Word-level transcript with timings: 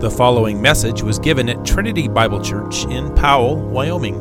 The 0.00 0.10
following 0.10 0.62
message 0.62 1.02
was 1.02 1.18
given 1.18 1.50
at 1.50 1.62
Trinity 1.62 2.08
Bible 2.08 2.40
Church 2.40 2.86
in 2.86 3.14
Powell, 3.14 3.56
Wyoming. 3.56 4.16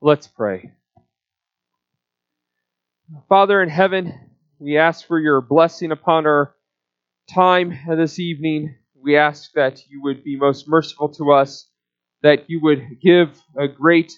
Let's 0.00 0.26
pray. 0.26 0.72
Father 3.28 3.62
in 3.62 3.68
heaven, 3.68 4.14
we 4.58 4.78
ask 4.78 5.06
for 5.06 5.20
your 5.20 5.42
blessing 5.42 5.92
upon 5.92 6.24
our 6.24 6.54
time 7.28 7.78
this 7.94 8.18
evening. 8.18 8.74
We 8.94 9.18
ask 9.18 9.52
that 9.52 9.82
you 9.90 10.00
would 10.04 10.24
be 10.24 10.36
most 10.36 10.66
merciful 10.66 11.10
to 11.16 11.30
us, 11.32 11.68
that 12.22 12.48
you 12.48 12.58
would 12.62 13.02
give 13.02 13.38
a 13.54 13.68
great 13.68 14.14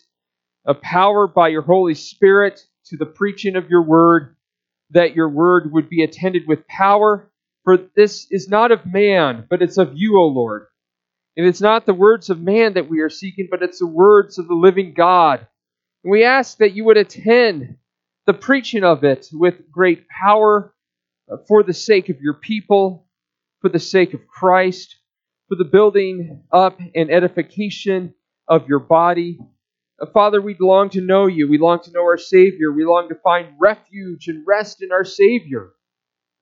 a 0.65 0.75
power 0.75 1.27
by 1.27 1.49
your 1.49 1.63
Holy 1.63 1.95
Spirit 1.95 2.65
to 2.85 2.97
the 2.97 3.07
preaching 3.07 3.57
of 3.57 3.69
your 3.69 3.83
word, 3.83 4.37
that 4.91 5.17
your 5.17 5.29
word 5.29 5.73
would 5.73 5.89
be 5.89 6.05
attended 6.05 6.45
with 6.47 6.69
power. 6.69 7.33
For 7.67 7.77
this 7.97 8.29
is 8.31 8.49
not 8.49 8.71
of 8.71 8.87
man, 8.87 9.45
but 9.51 9.61
it's 9.61 9.77
of 9.77 9.93
you, 9.97 10.19
O 10.21 10.27
Lord. 10.29 10.67
And 11.37 11.45
it's 11.45 11.61
not 11.61 11.85
the 11.85 11.95
words 11.95 12.31
of 12.31 12.41
man 12.41 12.75
that 12.75 12.89
we 12.89 13.01
are 13.01 13.11
seeking, 13.11 13.49
but 13.51 13.61
it's 13.61 13.81
the 13.81 13.89
words 13.89 14.39
of 14.39 14.47
the 14.47 14.55
living 14.55 14.95
God. 14.95 15.49
And 16.05 16.13
we 16.13 16.23
ask 16.23 16.59
that 16.59 16.75
you 16.75 16.85
would 16.85 16.97
attend 16.97 17.77
the 18.25 18.35
preaching 18.35 18.85
of 18.85 19.03
it 19.03 19.27
with 19.33 19.69
great 19.69 20.09
power 20.09 20.75
uh, 21.29 21.39
for 21.49 21.65
the 21.65 21.75
sake 21.75 22.09
of 22.09 22.21
your 22.21 22.35
people, 22.35 23.09
for 23.61 23.69
the 23.69 23.81
sake 23.81 24.15
of 24.15 24.29
Christ, 24.29 24.95
for 25.49 25.57
the 25.57 25.65
building 25.65 26.45
up 26.53 26.79
and 26.95 27.11
edification 27.11 28.15
of 28.47 28.69
your 28.69 28.79
body. 28.79 29.41
Uh, 30.01 30.07
Father, 30.15 30.41
we 30.41 30.57
long 30.61 30.89
to 30.91 31.01
know 31.01 31.27
you. 31.27 31.49
We 31.49 31.59
long 31.59 31.83
to 31.83 31.91
know 31.91 32.03
our 32.03 32.17
Savior. 32.17 32.71
We 32.71 32.85
long 32.85 33.09
to 33.09 33.17
find 33.17 33.57
refuge 33.59 34.29
and 34.29 34.47
rest 34.47 34.83
in 34.85 34.93
our 34.93 35.05
Savior. 35.05 35.73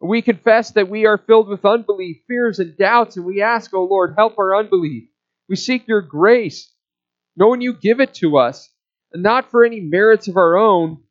We 0.01 0.23
confess 0.23 0.73
that 0.73 0.89
we 0.89 1.07
are 1.07 1.19
filled 1.19 1.49
with 1.49 1.65
unbelief, 1.65 2.19
fears, 2.29 2.59
and 2.59 2.77
doubts, 2.77 3.17
and 3.17 3.25
we 3.25 3.43
ask, 3.43 3.73
O 3.73 3.79
oh 3.79 3.85
Lord, 3.85 4.15
help 4.17 4.39
our 4.39 4.57
unbelief. 4.57 5.09
We 5.49 5.57
seek 5.57 5.89
your 5.89 6.03
grace, 6.03 6.73
knowing 7.37 7.61
you 7.61 7.75
give 7.75 8.01
it 8.01 8.15
to 8.15 8.37
us, 8.37 8.71
not 9.15 9.51
for 9.51 9.65
any 9.65 9.81
merits 9.81 10.29
of 10.29 10.37
our 10.37 10.57
own, 10.57 11.03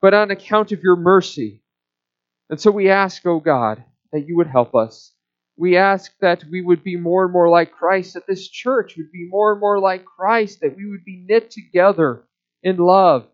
but 0.00 0.14
on 0.14 0.30
account 0.30 0.72
of 0.72 0.82
your 0.82 0.96
mercy. 0.96 1.62
And 2.50 2.60
so 2.60 2.70
we 2.70 2.90
ask, 2.90 3.24
O 3.26 3.34
oh 3.34 3.40
God, 3.40 3.84
that 4.12 4.26
you 4.26 4.36
would 4.36 4.46
help 4.46 4.74
us. 4.74 5.14
We 5.56 5.76
ask 5.76 6.12
that 6.20 6.44
we 6.50 6.62
would 6.62 6.82
be 6.82 6.96
more 6.96 7.24
and 7.24 7.32
more 7.32 7.48
like 7.48 7.72
Christ, 7.72 8.14
that 8.14 8.26
this 8.26 8.48
church 8.48 8.96
would 8.96 9.12
be 9.12 9.28
more 9.28 9.52
and 9.52 9.60
more 9.60 9.78
like 9.78 10.04
Christ, 10.04 10.60
that 10.60 10.76
we 10.76 10.88
would 10.88 11.04
be 11.04 11.24
knit 11.28 11.50
together 11.50 12.24
in 12.62 12.78
love. 12.78 13.28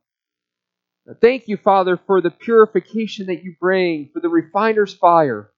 Thank 1.20 1.48
you, 1.48 1.56
Father, 1.56 1.98
for 2.06 2.20
the 2.20 2.30
purification 2.30 3.26
that 3.26 3.42
you 3.42 3.54
bring, 3.58 4.10
for 4.12 4.20
the 4.20 4.28
refiner's 4.28 4.92
fire. 4.92 5.50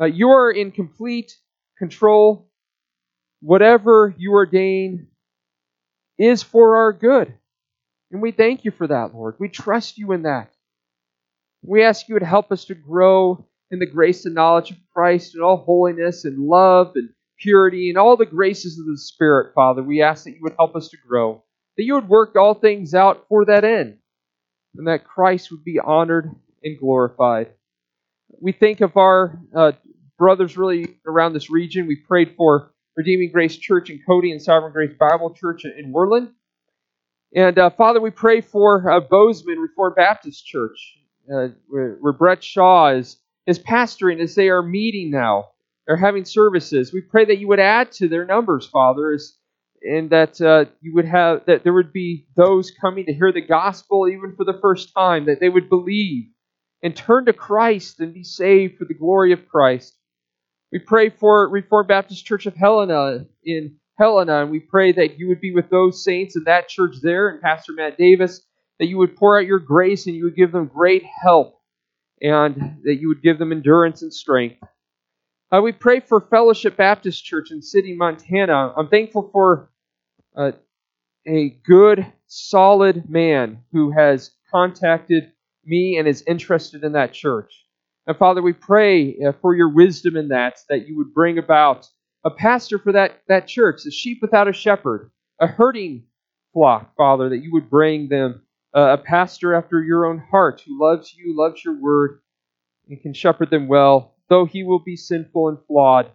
Uh, 0.00 0.06
you 0.06 0.30
are 0.30 0.50
in 0.50 0.72
complete 0.72 1.36
control. 1.78 2.50
Whatever 3.40 4.14
you 4.18 4.32
ordain 4.32 5.08
is 6.18 6.42
for 6.42 6.76
our 6.76 6.92
good. 6.92 7.34
And 8.10 8.20
we 8.22 8.32
thank 8.32 8.64
you 8.64 8.70
for 8.70 8.86
that, 8.86 9.14
Lord. 9.14 9.36
We 9.38 9.48
trust 9.48 9.98
you 9.98 10.12
in 10.12 10.22
that. 10.22 10.50
We 11.62 11.82
ask 11.82 12.08
you 12.08 12.18
to 12.18 12.26
help 12.26 12.52
us 12.52 12.64
to 12.66 12.74
grow 12.74 13.46
in 13.70 13.78
the 13.78 13.86
grace 13.86 14.24
and 14.24 14.34
knowledge 14.34 14.70
of 14.70 14.76
Christ 14.92 15.34
and 15.34 15.42
all 15.42 15.56
holiness 15.56 16.24
and 16.24 16.38
love 16.38 16.92
and 16.94 17.10
purity 17.38 17.88
and 17.88 17.98
all 17.98 18.16
the 18.16 18.26
graces 18.26 18.78
of 18.78 18.86
the 18.86 18.98
Spirit, 18.98 19.54
Father. 19.54 19.82
We 19.82 20.02
ask 20.02 20.24
that 20.24 20.32
you 20.32 20.40
would 20.42 20.56
help 20.58 20.76
us 20.76 20.88
to 20.88 20.96
grow, 21.08 21.42
that 21.76 21.84
you 21.84 21.94
would 21.94 22.08
work 22.08 22.36
all 22.36 22.54
things 22.54 22.94
out 22.94 23.26
for 23.28 23.44
that 23.46 23.64
end, 23.64 23.98
and 24.76 24.86
that 24.88 25.04
Christ 25.04 25.50
would 25.50 25.64
be 25.64 25.78
honored 25.78 26.34
and 26.62 26.78
glorified. 26.78 27.52
We 28.40 28.52
think 28.52 28.80
of 28.80 28.96
our 28.96 29.38
uh, 29.54 29.72
brothers 30.18 30.56
really 30.56 30.96
around 31.06 31.32
this 31.32 31.50
region. 31.50 31.86
We 31.86 31.96
prayed 31.96 32.34
for 32.36 32.72
Redeeming 32.96 33.30
Grace 33.32 33.56
Church 33.56 33.90
in 33.90 34.00
Cody 34.06 34.32
and 34.32 34.40
Sovereign 34.40 34.72
Grace 34.72 34.94
Bible 34.98 35.34
Church 35.34 35.64
in 35.64 35.92
Worland. 35.92 36.30
And 37.34 37.58
uh, 37.58 37.70
Father, 37.70 38.00
we 38.00 38.10
pray 38.10 38.40
for 38.40 38.88
uh, 38.90 39.00
Bozeman 39.00 39.58
Reformed 39.58 39.96
Baptist 39.96 40.46
Church, 40.46 40.98
uh, 41.28 41.48
where, 41.66 41.96
where 42.00 42.12
Brett 42.12 42.42
Shaw 42.42 42.90
is 42.90 43.16
is 43.46 43.58
pastoring 43.58 44.20
as 44.20 44.34
they 44.34 44.48
are 44.48 44.62
meeting 44.62 45.10
now. 45.10 45.50
They're 45.86 45.96
having 45.96 46.24
services. 46.24 46.92
We 46.92 47.02
pray 47.02 47.26
that 47.26 47.38
you 47.38 47.48
would 47.48 47.60
add 47.60 47.92
to 47.92 48.08
their 48.08 48.24
numbers, 48.24 48.66
Father, 48.66 49.12
as, 49.12 49.36
and 49.84 50.10
that 50.10 50.40
uh, 50.40 50.64
you 50.80 50.94
would 50.94 51.04
have 51.04 51.44
that 51.46 51.62
there 51.62 51.72
would 51.72 51.92
be 51.92 52.26
those 52.36 52.70
coming 52.70 53.06
to 53.06 53.12
hear 53.12 53.32
the 53.32 53.40
gospel 53.40 54.08
even 54.08 54.34
for 54.36 54.44
the 54.44 54.58
first 54.60 54.92
time, 54.94 55.26
that 55.26 55.40
they 55.40 55.48
would 55.48 55.68
believe 55.68 56.24
and 56.82 56.96
turn 56.96 57.26
to 57.26 57.32
Christ 57.32 58.00
and 58.00 58.12
be 58.14 58.24
saved 58.24 58.78
for 58.78 58.84
the 58.84 58.94
glory 58.94 59.32
of 59.32 59.48
Christ. 59.48 59.96
We 60.72 60.78
pray 60.78 61.10
for 61.10 61.48
Reformed 61.48 61.88
Baptist 61.88 62.24
Church 62.26 62.46
of 62.46 62.56
Helena 62.56 63.26
in 63.44 63.76
Helena, 63.98 64.42
and 64.42 64.50
we 64.50 64.60
pray 64.60 64.92
that 64.92 65.18
you 65.18 65.28
would 65.28 65.40
be 65.40 65.54
with 65.54 65.70
those 65.70 66.02
saints 66.02 66.36
in 66.36 66.44
that 66.44 66.68
church 66.68 66.96
there, 67.00 67.28
and 67.28 67.40
Pastor 67.40 67.72
Matt 67.72 67.96
Davis, 67.96 68.40
that 68.78 68.86
you 68.86 68.98
would 68.98 69.16
pour 69.16 69.38
out 69.38 69.46
your 69.46 69.60
grace 69.60 70.06
and 70.06 70.16
you 70.16 70.24
would 70.24 70.36
give 70.36 70.50
them 70.50 70.66
great 70.66 71.04
help 71.22 71.60
and 72.20 72.78
that 72.84 72.96
you 72.96 73.08
would 73.08 73.22
give 73.22 73.38
them 73.38 73.52
endurance 73.52 74.02
and 74.02 74.12
strength. 74.12 74.62
Uh, 75.52 75.60
we 75.62 75.72
pray 75.72 76.00
for 76.00 76.20
Fellowship 76.20 76.76
Baptist 76.76 77.24
Church 77.24 77.50
in 77.50 77.62
City, 77.62 77.94
Montana. 77.94 78.72
I'm 78.76 78.88
thankful 78.88 79.30
for 79.32 79.70
a 80.36 81.50
good, 81.64 82.06
solid 82.26 83.08
man 83.08 83.62
who 83.72 83.90
has 83.92 84.32
contacted 84.50 85.32
me 85.64 85.96
and 85.98 86.06
is 86.06 86.22
interested 86.26 86.84
in 86.84 86.92
that 86.92 87.12
church. 87.12 87.64
And 88.06 88.16
Father, 88.16 88.42
we 88.42 88.52
pray 88.52 89.16
uh, 89.18 89.32
for 89.40 89.54
your 89.54 89.68
wisdom 89.68 90.16
in 90.16 90.28
that, 90.28 90.58
that 90.68 90.86
you 90.86 90.96
would 90.98 91.14
bring 91.14 91.38
about 91.38 91.88
a 92.22 92.30
pastor 92.30 92.78
for 92.78 92.92
that, 92.92 93.22
that 93.28 93.46
church, 93.46 93.86
a 93.86 93.90
sheep 93.90 94.18
without 94.20 94.48
a 94.48 94.52
shepherd, 94.52 95.10
a 95.40 95.46
herding 95.46 96.04
flock, 96.52 96.94
Father, 96.96 97.30
that 97.30 97.38
you 97.38 97.52
would 97.52 97.70
bring 97.70 98.08
them 98.08 98.42
uh, 98.76 98.96
a 98.98 98.98
pastor 98.98 99.54
after 99.54 99.82
your 99.82 100.06
own 100.06 100.18
heart 100.18 100.62
who 100.66 100.80
loves 100.80 101.14
you, 101.14 101.36
loves 101.36 101.64
your 101.64 101.80
word, 101.80 102.20
and 102.88 103.00
can 103.00 103.14
shepherd 103.14 103.50
them 103.50 103.68
well, 103.68 104.14
though 104.28 104.44
he 104.44 104.64
will 104.64 104.78
be 104.78 104.96
sinful 104.96 105.48
and 105.48 105.58
flawed 105.66 106.10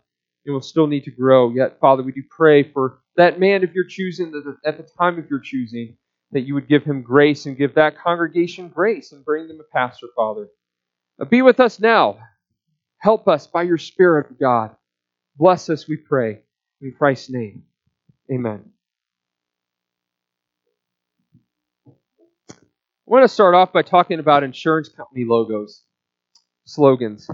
and 0.46 0.54
will 0.54 0.62
still 0.62 0.88
need 0.88 1.06
to 1.06 1.12
grow. 1.12 1.52
Yet, 1.52 1.80
Father, 1.80 2.04
we 2.04 2.12
do 2.12 2.24
pray 2.30 2.64
for 2.64 2.99
that 3.18 3.40
man 3.40 3.64
if 3.64 3.74
you're 3.74 3.86
choosing, 3.86 4.34
at 4.66 4.78
the 4.78 4.88
time 4.98 5.20
of 5.20 5.30
your 5.30 5.40
choosing, 5.40 5.98
that 6.32 6.42
you 6.42 6.54
would 6.54 6.68
give 6.68 6.84
him 6.84 7.02
grace 7.02 7.46
and 7.46 7.58
give 7.58 7.76
that 7.76 7.98
congregation 7.98 8.70
grace 8.70 9.12
and 9.12 9.26
bring 9.26 9.48
them 9.48 9.60
a 9.60 9.76
pastor, 9.76 10.08
Father. 10.16 10.48
Be 11.30 11.42
with 11.42 11.60
us 11.60 11.80
now. 11.80 12.20
Help 13.00 13.28
us 13.28 13.48
by 13.48 13.64
your 13.64 13.78
Spirit, 13.78 14.40
God. 14.40 14.76
Bless 15.38 15.70
us, 15.70 15.88
we 15.88 15.98
pray. 15.98 16.42
In 16.82 16.94
Christ's 16.98 17.30
name, 17.30 17.64
amen. 18.32 18.64
I 21.90 23.12
want 23.12 23.24
to 23.24 23.28
start 23.28 23.56
off 23.56 23.74
by 23.74 23.82
talking 23.82 24.20
about 24.20 24.44
insurance 24.44 24.88
company 24.88 25.26
logos, 25.26 25.84
slogans. 26.66 27.30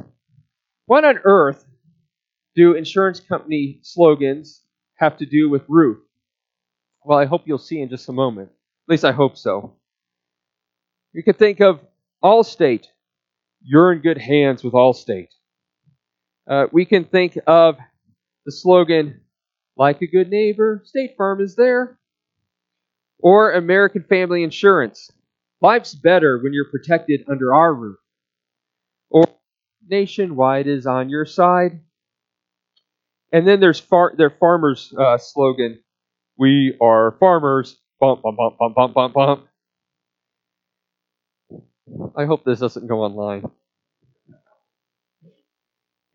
What 0.87 1.03
on 1.03 1.19
earth 1.25 1.65
do 2.55 2.73
insurance 2.73 3.19
company 3.19 3.79
slogans 3.83 4.61
have 4.95 5.17
to 5.17 5.25
do 5.25 5.49
with 5.49 5.63
Ruth? 5.67 6.03
Well, 7.03 7.19
I 7.19 7.25
hope 7.25 7.43
you'll 7.45 7.57
see 7.57 7.81
in 7.81 7.89
just 7.89 8.09
a 8.09 8.13
moment. 8.13 8.49
At 8.49 8.91
least 8.91 9.05
I 9.05 9.11
hope 9.11 9.37
so. 9.37 9.75
You 11.13 11.23
could 11.23 11.37
think 11.37 11.61
of 11.61 11.79
Allstate. 12.23 12.85
You're 13.61 13.93
in 13.93 13.99
good 13.99 14.17
hands 14.17 14.63
with 14.63 14.73
Allstate. 14.73 15.29
Uh, 16.47 16.67
we 16.71 16.85
can 16.85 17.05
think 17.05 17.37
of 17.47 17.77
the 18.45 18.51
slogan, 18.51 19.21
like 19.77 20.01
a 20.01 20.07
good 20.07 20.29
neighbor, 20.29 20.81
State 20.85 21.15
Farm 21.17 21.41
is 21.41 21.55
there. 21.55 21.99
Or 23.19 23.53
American 23.53 24.03
Family 24.03 24.43
Insurance. 24.43 25.11
Life's 25.61 25.95
better 25.95 26.37
when 26.37 26.53
you're 26.53 26.69
protected 26.69 27.21
under 27.29 27.53
our 27.53 27.73
roof. 27.73 27.97
Or 29.09 29.23
nationwide 29.87 30.67
is 30.67 30.85
on 30.85 31.09
your 31.09 31.25
side. 31.25 31.81
And 33.35 33.45
then 33.45 33.59
there's 33.59 33.81
far, 33.81 34.13
their 34.17 34.29
farmers' 34.29 34.93
uh, 34.97 35.17
slogan: 35.17 35.83
"We 36.37 36.77
are 36.81 37.17
farmers." 37.19 37.77
Bump, 37.99 38.21
bump, 38.21 38.37
bump, 38.37 38.57
bump, 38.57 38.75
bump, 38.75 38.93
bump, 38.93 39.13
bump. 39.13 39.47
I 42.15 42.23
hope 42.23 42.45
this 42.45 42.61
doesn't 42.61 42.87
go 42.87 43.01
online. 43.01 43.43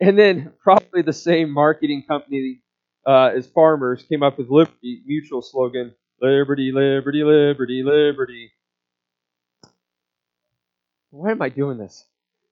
And 0.00 0.18
then 0.18 0.54
probably 0.62 1.02
the 1.02 1.12
same 1.12 1.50
marketing 1.50 2.04
company 2.08 2.62
uh, 3.06 3.32
as 3.36 3.46
Farmers 3.46 4.02
came 4.04 4.22
up 4.22 4.38
with 4.38 4.48
Liberty 4.48 5.02
Mutual 5.04 5.42
slogan: 5.42 5.94
"Liberty, 6.22 6.72
liberty, 6.72 7.22
liberty, 7.22 7.82
liberty." 7.82 8.50
Why 11.10 11.32
am 11.32 11.42
I 11.42 11.50
doing 11.50 11.76
this? 11.76 12.02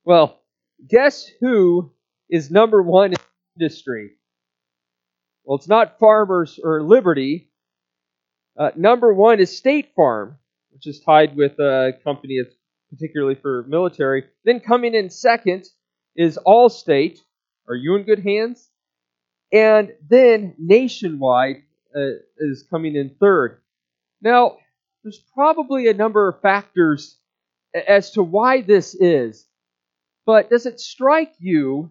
Well, 0.04 0.42
guess 0.86 1.26
who 1.40 1.90
is 2.28 2.50
number 2.50 2.82
one 2.82 3.14
in 3.14 3.18
industry? 3.58 4.10
Well, 5.48 5.56
it's 5.56 5.66
not 5.66 5.98
Farmers 5.98 6.60
or 6.62 6.82
Liberty. 6.82 7.48
Uh, 8.54 8.70
number 8.76 9.14
one 9.14 9.40
is 9.40 9.56
State 9.56 9.94
Farm, 9.96 10.36
which 10.72 10.86
is 10.86 11.00
tied 11.00 11.36
with 11.36 11.58
a 11.58 11.94
company 12.04 12.38
that's 12.42 12.54
particularly 12.90 13.34
for 13.34 13.64
military. 13.66 14.24
Then 14.44 14.60
coming 14.60 14.94
in 14.94 15.08
second 15.08 15.66
is 16.14 16.38
Allstate, 16.46 17.20
Are 17.66 17.74
you 17.74 17.96
in 17.96 18.02
good 18.02 18.18
hands? 18.18 18.68
And 19.50 19.94
then 20.06 20.54
nationwide 20.58 21.62
uh, 21.96 22.18
is 22.36 22.66
coming 22.68 22.94
in 22.94 23.16
third. 23.18 23.62
Now, 24.20 24.58
there's 25.02 25.24
probably 25.32 25.88
a 25.88 25.94
number 25.94 26.28
of 26.28 26.42
factors 26.42 27.16
as 27.74 28.10
to 28.10 28.22
why 28.22 28.60
this 28.60 28.94
is, 28.94 29.46
but 30.26 30.50
does 30.50 30.66
it 30.66 30.78
strike 30.78 31.32
you 31.38 31.90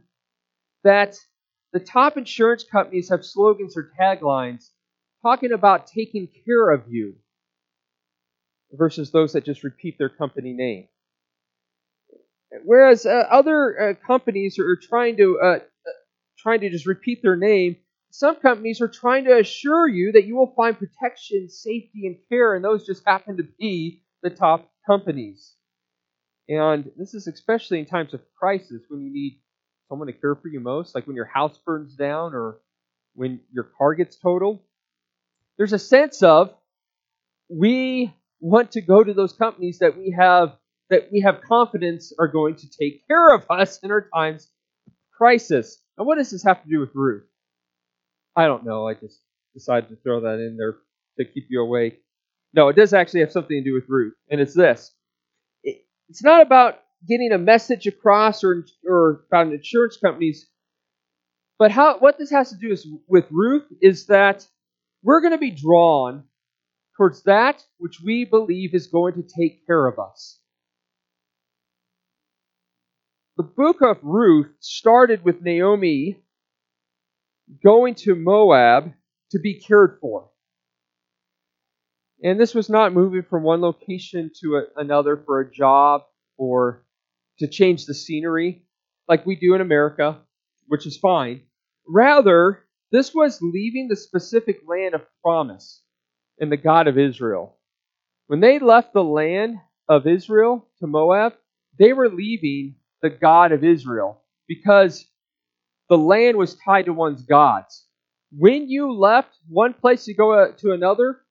that 0.84 1.18
the 1.78 1.86
top 1.86 2.18
insurance 2.18 2.64
companies 2.64 3.10
have 3.10 3.24
slogans 3.24 3.78
or 3.78 3.92
taglines 4.00 4.70
talking 5.22 5.52
about 5.52 5.86
taking 5.86 6.28
care 6.44 6.72
of 6.72 6.86
you 6.90 7.16
versus 8.72 9.12
those 9.12 9.34
that 9.34 9.46
just 9.46 9.64
repeat 9.64 9.96
their 10.00 10.10
company 10.10 10.54
name? 10.54 10.88
Whereas 12.66 13.06
uh, 13.06 13.28
other 13.30 13.80
uh, 13.80 13.94
companies 14.08 14.58
are 14.58 14.76
trying 14.76 15.18
to 15.18 15.40
uh, 15.40 15.46
uh, 15.46 15.60
trying 16.40 16.62
to 16.62 16.70
just 16.72 16.88
repeat 16.88 17.22
their 17.22 17.36
name, 17.36 17.76
some 18.10 18.38
companies 18.38 18.82
are 18.82 18.88
trying 18.88 19.26
to 19.26 19.38
assure 19.38 19.88
you 19.88 20.14
that 20.14 20.26
you 20.26 20.36
will 20.36 20.54
find 20.56 20.80
protection, 20.80 21.48
safety, 21.48 22.08
and 22.08 22.18
care, 22.28 22.56
and 22.56 22.66
those 22.66 22.88
just 22.88 23.04
happen 23.06 23.38
to 23.38 23.48
be 23.60 24.02
the 24.24 24.32
top 24.32 24.68
companies. 24.88 25.54
And 26.50 26.90
this 26.98 27.14
is 27.14 27.28
especially 27.28 27.78
in 27.78 27.86
times 27.86 28.16
of 28.16 28.22
crisis 28.40 28.82
when 28.90 29.02
you 29.02 29.14
need 29.14 29.42
someone 29.90 30.08
to 30.08 30.14
care 30.14 30.36
for 30.36 30.48
you 30.48 30.60
most, 30.60 30.96
like 30.96 31.08
when 31.08 31.16
your 31.16 31.26
house 31.26 31.58
burns 31.66 31.96
down 31.96 32.34
or 32.34 32.60
when 33.16 33.40
your 33.52 33.70
car 33.78 33.94
gets 33.96 34.18
totaled. 34.18 34.60
There's 35.58 35.74
a 35.74 35.80
sense 35.80 36.22
of 36.24 36.54
we 37.50 38.14
want 38.40 38.72
to 38.72 38.82
go 38.82 39.04
to 39.04 39.14
those 39.14 39.34
companies 39.34 39.80
that 39.80 39.98
we 39.98 40.16
have 40.18 40.56
that 40.90 41.10
we 41.12 41.22
have 41.22 41.42
confidence 41.42 42.14
are 42.18 42.28
going 42.28 42.56
to 42.56 42.68
take 42.70 43.06
care 43.08 43.34
of 43.34 43.46
us 43.50 43.80
in 43.80 43.92
our 43.92 44.08
times 44.14 44.50
of 44.88 44.94
crisis. 45.18 45.82
And 45.98 46.08
what 46.08 46.18
does 46.18 46.32
this 46.32 46.44
have 46.44 46.64
to 46.64 46.70
do 46.70 46.80
with 46.80 46.92
Ruth? 46.94 47.26
I 48.36 48.46
don't 48.46 48.64
know. 48.66 48.88
I 48.88 48.94
just 48.94 49.20
decided 49.54 49.90
to 49.90 49.98
throw 49.98 50.22
that 50.22 50.40
in 50.40 50.56
there 50.56 50.78
to 51.20 51.26
keep 51.26 51.48
you 51.50 51.62
awake. 51.62 52.02
No, 52.54 52.70
it 52.70 52.76
does 52.76 52.94
actually 52.94 53.22
have 53.22 53.32
something 53.32 53.58
to 53.58 53.64
do 53.64 53.74
with 53.74 53.90
Ruth, 53.90 54.14
and 54.30 54.40
it's 54.40 54.54
this. 54.54 54.94
it's 55.64 56.24
not 56.24 56.42
about 56.42 56.80
getting 57.08 57.32
a 57.32 57.38
message 57.38 57.88
across 57.88 58.44
or, 58.44 58.66
or 58.88 59.26
about 59.28 59.54
insurance 59.54 59.98
companies, 59.98 60.48
but 61.60 61.72
how 61.72 62.00
what 62.00 62.18
this 62.18 62.32
has 62.32 62.52
to 62.52 62.58
do 62.58 62.72
is 62.72 62.88
with 63.08 63.26
Ruth 63.32 63.66
is 63.82 64.08
that 64.08 64.48
we're 65.04 65.22
going 65.22 65.34
to 65.34 65.38
be 65.38 65.52
drawn 65.52 66.24
towards 66.96 67.24
that 67.24 67.64
which 67.78 68.02
we 68.04 68.26
believe 68.26 68.74
is 68.74 68.88
going 68.88 69.16
to 69.16 69.24
take 69.24 69.66
care 69.66 69.88
of 69.88 70.00
us. 70.00 70.40
The 73.38 73.44
book 73.44 73.82
of 73.82 73.98
Ruth 74.02 74.50
started 74.60 75.24
with 75.24 75.42
Naomi 75.42 76.18
going 77.64 77.96
to 77.96 78.16
Moab 78.16 78.94
to 79.32 79.40
be 79.40 79.60
cared 79.60 80.00
for. 80.02 80.30
And 82.24 82.40
this 82.40 82.56
was 82.56 82.68
not 82.68 82.94
moving 82.94 83.22
from 83.22 83.44
one 83.44 83.62
location 83.62 84.32
to 84.42 84.58
a, 84.58 84.82
another 84.82 85.18
for 85.18 85.40
a 85.40 85.52
job 85.52 86.02
or 86.36 86.84
to 87.40 87.48
change 87.48 87.86
the 87.86 87.94
scenery 87.94 88.64
like 89.08 89.26
we 89.26 89.36
do 89.36 89.54
in 89.56 89.62
America, 89.62 90.20
which 90.68 90.86
is 90.86 90.98
fine. 90.98 91.42
Rather, 91.88 92.64
this 92.92 93.14
was 93.14 93.42
leaving 93.42 93.88
the 93.88 93.96
specific 93.96 94.62
land 94.68 94.96
of 94.96 95.02
promise 95.24 95.82
and 96.40 96.52
the 96.52 96.58
God 96.58 96.88
of 96.88 96.98
Israel. 96.98 97.58
When 98.28 98.40
they 98.40 98.60
left 98.60 98.94
the 98.94 99.04
land 99.04 99.58
of 99.90 100.08
Israel 100.08 100.68
to 100.80 100.88
Moab, 100.88 101.34
they 101.80 101.94
were 101.94 102.10
leaving 102.10 102.76
the 103.02 103.10
God 103.10 103.52
of 103.52 103.64
Israel 103.64 104.22
because 104.48 105.06
the 105.90 105.98
land 105.98 106.38
was 106.38 106.56
tied 106.56 106.86
to 106.86 106.94
one's 106.94 107.24
gods. 107.24 107.86
When 108.32 108.70
you 108.70 108.92
left 108.94 109.38
one 109.48 109.74
place 109.74 110.06
to 110.06 110.14
go 110.14 110.34
uh, 110.34 110.52
to 110.58 110.74
another, 110.74 111.22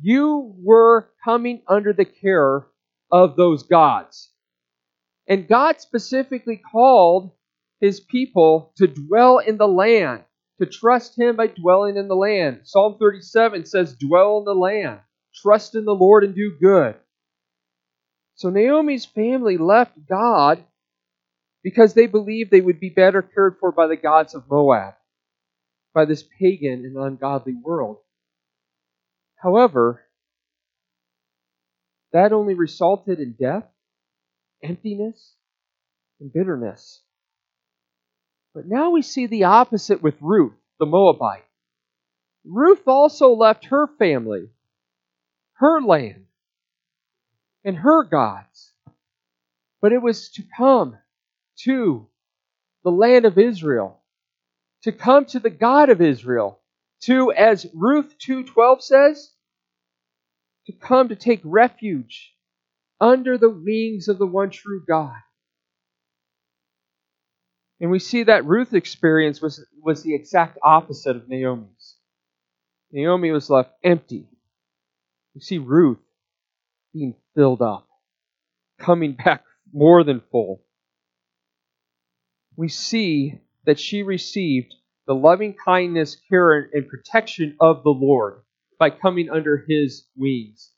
you 0.00 0.54
were 0.58 1.08
coming 1.24 1.62
under 1.68 1.92
the 1.92 2.04
care 2.04 2.66
of 3.10 3.36
those 3.36 3.62
gods. 3.62 4.30
And 5.26 5.48
God 5.48 5.80
specifically 5.80 6.56
called 6.56 7.32
his 7.80 8.00
people 8.00 8.72
to 8.76 8.86
dwell 8.86 9.38
in 9.38 9.56
the 9.56 9.68
land, 9.68 10.24
to 10.60 10.66
trust 10.66 11.18
him 11.18 11.36
by 11.36 11.46
dwelling 11.48 11.96
in 11.96 12.08
the 12.08 12.16
land. 12.16 12.60
Psalm 12.64 12.96
37 12.98 13.64
says, 13.66 13.96
Dwell 13.96 14.38
in 14.38 14.44
the 14.44 14.54
land, 14.54 15.00
trust 15.34 15.74
in 15.74 15.84
the 15.84 15.94
Lord 15.94 16.24
and 16.24 16.34
do 16.34 16.56
good. 16.60 16.96
So 18.36 18.50
Naomi's 18.50 19.04
family 19.04 19.56
left 19.56 19.92
God 20.08 20.64
because 21.62 21.94
they 21.94 22.06
believed 22.06 22.50
they 22.50 22.60
would 22.60 22.80
be 22.80 22.90
better 22.90 23.22
cared 23.22 23.56
for 23.58 23.72
by 23.72 23.86
the 23.86 23.96
gods 23.96 24.34
of 24.34 24.48
Moab, 24.50 24.94
by 25.94 26.04
this 26.04 26.24
pagan 26.38 26.84
and 26.84 26.96
ungodly 26.96 27.54
world. 27.54 27.98
However, 29.36 30.02
that 32.12 32.32
only 32.32 32.54
resulted 32.54 33.18
in 33.18 33.32
death, 33.32 33.64
emptiness, 34.64 35.34
and 36.20 36.32
bitterness. 36.32 37.02
But 38.54 38.66
now 38.66 38.90
we 38.90 39.02
see 39.02 39.26
the 39.26 39.44
opposite 39.44 40.02
with 40.02 40.14
Ruth, 40.20 40.54
the 40.78 40.86
Moabite. 40.86 41.44
Ruth 42.44 42.86
also 42.86 43.34
left 43.34 43.66
her 43.66 43.86
family, 43.98 44.48
her 45.54 45.80
land, 45.80 46.26
and 47.64 47.76
her 47.76 48.04
gods. 48.04 48.72
But 49.80 49.92
it 49.92 50.02
was 50.02 50.30
to 50.32 50.42
come 50.56 50.96
to 51.64 52.06
the 52.84 52.90
land 52.90 53.24
of 53.24 53.38
Israel, 53.38 54.00
to 54.82 54.92
come 54.92 55.24
to 55.26 55.40
the 55.40 55.50
God 55.50 55.88
of 55.88 56.00
Israel, 56.00 56.60
to, 57.02 57.32
as 57.32 57.66
Ruth 57.74 58.14
2.12 58.18 58.82
says, 58.82 59.30
to 60.66 60.72
come 60.72 61.08
to 61.08 61.16
take 61.16 61.40
refuge 61.44 62.33
under 63.04 63.38
the 63.38 63.50
wings 63.50 64.08
of 64.08 64.18
the 64.18 64.26
one 64.26 64.50
true 64.50 64.82
God. 64.86 65.16
And 67.80 67.90
we 67.90 67.98
see 67.98 68.24
that 68.24 68.44
Ruth's 68.46 68.72
experience 68.72 69.40
was, 69.40 69.64
was 69.82 70.02
the 70.02 70.14
exact 70.14 70.58
opposite 70.62 71.16
of 71.16 71.28
Naomi's. 71.28 71.96
Naomi 72.92 73.30
was 73.30 73.50
left 73.50 73.72
empty. 73.82 74.26
We 75.34 75.40
see 75.40 75.58
Ruth 75.58 75.98
being 76.94 77.14
filled 77.34 77.60
up, 77.60 77.88
coming 78.78 79.12
back 79.24 79.42
more 79.72 80.04
than 80.04 80.22
full 80.30 80.62
we 82.56 82.68
see 82.68 83.40
that 83.64 83.80
she 83.80 84.02
received 84.02 84.74
the 85.06 85.14
loving 85.14 85.54
kindness, 85.64 86.16
care, 86.28 86.68
and 86.72 86.88
protection 86.88 87.56
of 87.60 87.82
the 87.82 87.90
Lord 87.90 88.42
by 88.78 88.90
coming 88.90 89.28
under 89.30 89.64
his 89.68 90.06
wings. 90.16 90.70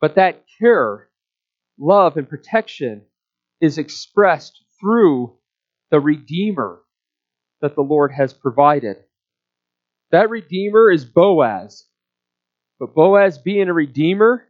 But 0.00 0.16
that 0.16 0.44
care, 0.58 1.08
love, 1.78 2.16
and 2.16 2.28
protection 2.28 3.02
is 3.60 3.78
expressed 3.78 4.64
through 4.80 5.36
the 5.90 6.00
Redeemer 6.00 6.80
that 7.60 7.74
the 7.74 7.82
Lord 7.82 8.12
has 8.12 8.32
provided. 8.32 8.96
That 10.10 10.30
Redeemer 10.30 10.90
is 10.90 11.04
Boaz. 11.04 11.86
But 12.78 12.94
Boaz, 12.94 13.38
being 13.38 13.68
a 13.68 13.74
Redeemer, 13.74 14.44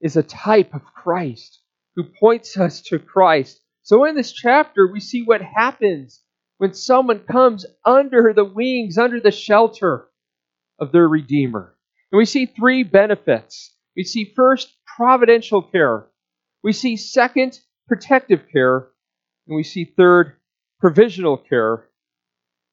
is 0.00 0.16
a 0.16 0.22
type 0.22 0.74
of 0.74 0.84
Christ 0.84 1.60
who 1.96 2.04
points 2.04 2.56
us 2.58 2.82
to 2.82 2.98
Christ 2.98 3.60
so 3.82 4.04
in 4.04 4.14
this 4.14 4.32
chapter, 4.32 4.86
we 4.86 5.00
see 5.00 5.22
what 5.22 5.40
happens 5.42 6.22
when 6.58 6.74
someone 6.74 7.20
comes 7.20 7.64
under 7.84 8.32
the 8.34 8.44
wings, 8.44 8.98
under 8.98 9.20
the 9.20 9.30
shelter 9.30 10.08
of 10.78 10.92
their 10.92 11.08
Redeemer. 11.08 11.76
And 12.12 12.18
we 12.18 12.24
see 12.24 12.46
three 12.46 12.82
benefits. 12.82 13.74
We 13.96 14.04
see 14.04 14.32
first, 14.36 14.72
providential 14.96 15.62
care. 15.62 16.06
We 16.62 16.72
see 16.72 16.96
second, 16.96 17.58
protective 17.88 18.46
care. 18.52 18.88
And 19.46 19.56
we 19.56 19.62
see 19.62 19.84
third, 19.84 20.36
provisional 20.78 21.36
care. 21.36 21.88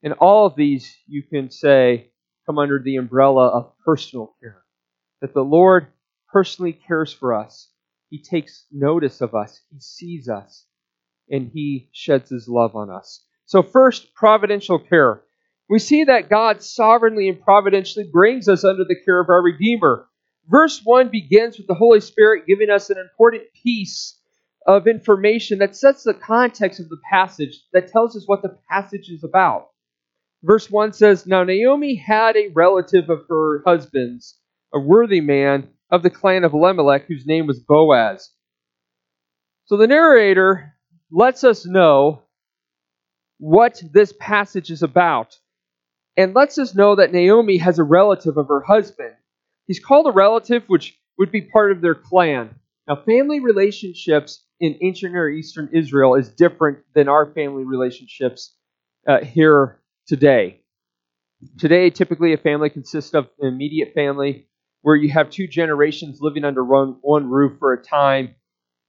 And 0.04 0.14
all 0.14 0.46
of 0.46 0.56
these, 0.56 0.96
you 1.08 1.24
can 1.24 1.50
say, 1.50 2.12
come 2.46 2.60
under 2.60 2.80
the 2.80 2.98
umbrella 2.98 3.48
of 3.48 3.74
personal 3.84 4.36
care. 4.42 4.64
That 5.22 5.34
the 5.34 5.44
Lord 5.44 5.88
personally 6.32 6.74
cares 6.74 7.12
for 7.12 7.34
us. 7.34 7.72
He 8.10 8.22
takes 8.22 8.66
notice 8.72 9.22
of 9.22 9.34
us. 9.36 9.60
He 9.72 9.80
sees 9.80 10.30
us 10.30 10.66
and 11.30 11.50
he 11.54 11.90
sheds 11.92 12.30
his 12.30 12.48
love 12.48 12.76
on 12.76 12.90
us. 12.90 13.26
So, 13.46 13.64
first, 13.64 14.14
providential 14.14 14.80
care. 14.80 15.24
We 15.70 15.80
see 15.80 16.06
that 16.06 16.30
God 16.30 16.62
sovereignly 16.62 17.28
and 17.28 17.42
providentially 17.42 18.10
brings 18.12 18.48
us 18.48 18.64
under 18.64 18.86
the 18.86 18.96
care 19.04 19.20
of 19.20 19.30
our 19.30 19.42
Redeemer. 19.42 20.08
Verse 20.50 20.82
1 20.84 21.10
begins 21.10 21.58
with 21.58 21.68
the 21.68 21.74
Holy 21.74 22.00
Spirit 22.00 22.46
giving 22.48 22.70
us 22.70 22.90
an 22.90 22.98
important 22.98 23.44
piece 23.62 24.18
of 24.66 24.88
information 24.88 25.60
that 25.60 25.76
sets 25.76 26.04
the 26.04 26.14
context 26.14 26.80
of 26.80 26.90
the 26.90 27.00
passage, 27.10 27.62
that 27.74 27.88
tells 27.88 28.16
us 28.16 28.24
what 28.28 28.42
the 28.42 28.58
passage 28.70 29.10
is 29.10 29.24
about. 29.24 29.68
Verse 30.44 30.70
1 30.70 30.94
says 30.94 31.26
Now 31.26 31.44
Naomi 31.44 31.96
had 31.96 32.36
a 32.36 32.50
relative 32.50 33.10
of 33.10 33.26
her 33.30 33.64
husband's, 33.66 34.40
a 34.74 34.80
worthy 34.80 35.22
man 35.22 35.70
of 35.90 36.04
the 36.04 36.10
clan 36.10 36.44
of 36.44 36.54
Elimelech, 36.54 37.06
whose 37.08 37.26
name 37.26 37.48
was 37.48 37.60
Boaz. 37.60 38.30
So 39.66 39.78
the 39.78 39.88
narrator 39.88 40.74
lets 41.12 41.44
us 41.44 41.66
know 41.66 42.24
what 43.40 43.82
this 43.94 44.14
passage 44.20 44.70
is 44.70 44.84
about 44.84 45.38
and 46.16 46.34
lets 46.34 46.58
us 46.58 46.74
know 46.74 46.96
that 46.96 47.12
Naomi 47.12 47.58
has 47.58 47.80
a 47.80 47.84
relative 47.84 48.38
of 48.38 48.48
her 48.48 48.62
husband. 48.62 49.14
He's 49.68 49.84
called 49.84 50.08
a 50.08 50.12
relative, 50.12 50.64
which 50.68 50.98
would 51.18 51.32
be 51.32 51.42
part 51.42 51.72
of 51.72 51.82
their 51.82 51.96
clan. 51.96 52.56
Now, 52.88 52.96
family 52.96 53.42
relationships 53.42 54.46
in 54.60 54.78
ancient 54.82 55.14
Near 55.14 55.30
Eastern 55.30 55.70
Israel 55.74 56.16
is 56.16 56.30
different 56.30 56.80
than 56.96 57.10
our 57.10 57.26
family 57.34 57.66
relationships 57.66 58.56
uh, 59.08 59.20
here 59.20 59.82
today. 60.08 60.62
Today, 61.60 61.90
typically, 61.90 62.34
a 62.34 62.38
family 62.38 62.70
consists 62.70 63.14
of 63.14 63.28
an 63.40 63.48
immediate 63.50 63.94
family 63.94 64.48
where 64.82 64.96
you 64.96 65.10
have 65.12 65.30
two 65.30 65.48
generations 65.48 66.20
living 66.22 66.46
under 66.46 66.64
one, 66.64 66.98
one 67.02 67.30
roof 67.30 67.60
for 67.60 67.74
a 67.74 67.84
time, 67.84 68.36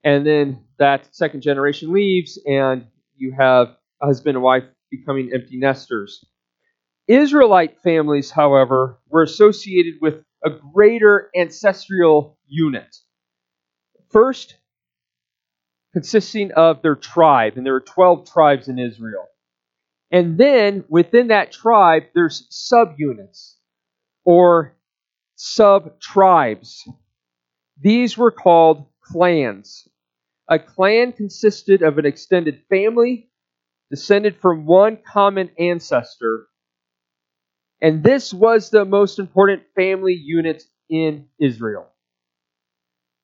and 0.04 0.25
then 0.26 0.64
that 0.78 1.08
second 1.14 1.42
generation 1.42 1.92
leaves, 1.92 2.38
and 2.47 2.87
you 3.16 3.32
have 3.32 3.75
a 4.00 4.06
husband 4.06 4.37
and 4.37 4.44
wife 4.44 4.64
becoming 4.90 5.30
empty 5.35 5.58
nesters. 5.58 6.25
Israelite 7.08 7.80
families, 7.82 8.30
however, 8.30 9.00
were 9.08 9.23
associated 9.23 9.94
with 10.00 10.23
a 10.45 10.50
greater 10.50 11.30
ancestral 11.37 12.38
unit. 12.47 12.97
First, 14.11 14.57
consisting 15.92 16.52
of 16.52 16.83
their 16.83 16.95
tribe, 16.95 17.54
and 17.57 17.66
there 17.66 17.75
are 17.75 17.80
12 17.80 18.30
tribes 18.30 18.68
in 18.68 18.78
Israel. 18.78 19.26
And 20.11 20.38
then 20.38 20.85
within 20.88 21.28
that 21.28 21.52
tribe, 21.52 22.04
there's 22.14 22.49
subunits 22.50 23.54
or 24.25 24.76
sub 25.37 26.00
tribes. 26.00 26.88
These 27.80 28.16
were 28.16 28.30
called 28.30 28.87
clans. 29.02 29.87
A 30.49 30.59
clan 30.59 31.12
consisted 31.12 31.83
of 31.83 31.99
an 31.99 32.07
extended 32.07 32.62
family 32.71 33.30
descended 33.90 34.37
from 34.37 34.66
one 34.66 34.99
common 35.07 35.50
ancestor. 35.59 36.47
And 37.80 38.02
this 38.02 38.35
was 38.35 38.70
the 38.70 38.85
most 38.85 39.18
important 39.18 39.62
family 39.76 40.14
unit 40.14 40.62
in 40.90 41.26
Israel. 41.40 41.87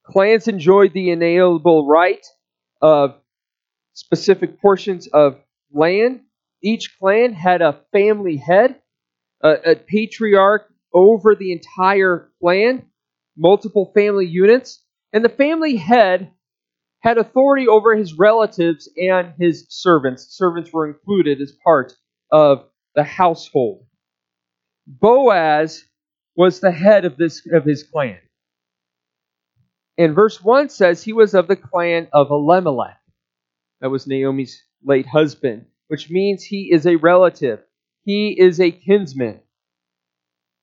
Clans 0.05 0.49
enjoyed 0.49 0.93
the 0.93 1.11
inalienable 1.11 1.87
right 1.87 2.25
of 2.81 3.17
specific 3.95 4.61
portions 4.61 5.07
of 5.09 5.39
land. 5.73 6.21
Each 6.63 6.97
clan 6.99 7.33
had 7.33 7.63
a 7.63 7.81
family 7.93 8.37
head, 8.37 8.81
a, 9.43 9.73
a 9.73 9.77
patriarch 9.77 10.69
over 10.93 11.35
the 11.35 11.53
entire 11.53 12.31
clan, 12.41 12.87
multiple 13.37 13.91
family 13.95 14.27
units, 14.27 14.85
and 15.13 15.25
the 15.25 15.29
family 15.31 15.77
head 15.77 16.31
had 17.01 17.19
authority 17.19 17.69
over 17.69 17.95
his 17.95 18.15
relatives 18.15 18.89
and 18.97 19.35
his 19.39 19.67
servants. 19.69 20.27
Servants 20.31 20.73
were 20.73 20.87
included 20.87 21.41
as 21.41 21.53
part 21.65 21.93
of 22.31 22.65
the 22.95 23.05
household. 23.05 23.85
Boaz 24.87 25.85
was 26.37 26.61
the 26.61 26.73
head 26.73 27.05
of 27.05 27.17
this 27.17 27.47
of 27.53 27.65
his 27.65 27.83
clan. 27.85 28.19
And 29.97 30.15
verse 30.15 30.43
1 30.43 30.71
says 30.71 31.03
he 31.03 31.13
was 31.13 31.35
of 31.35 31.47
the 31.47 31.57
clan 31.57 32.09
of 32.13 32.31
Elimelech. 32.31 32.99
That 33.81 33.91
was 33.91 34.07
Naomi's 34.07 34.63
late 34.85 35.07
husband, 35.07 35.67
which 35.89 36.11
means 36.11 36.43
he 36.43 36.73
is 36.73 36.87
a 36.87 36.97
relative. 36.97 37.61
He 38.05 38.39
is 38.39 38.61
a 38.61 38.71
kinsman. 38.71 39.41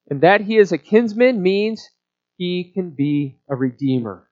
And 0.10 0.22
that 0.22 0.42
he 0.42 0.58
is 0.58 0.72
a 0.72 0.78
kinsman 0.78 1.42
means 1.42 1.90
he 2.38 2.72
can 2.74 2.90
be 2.90 3.40
a 3.50 3.56
redeemer. 3.56 4.28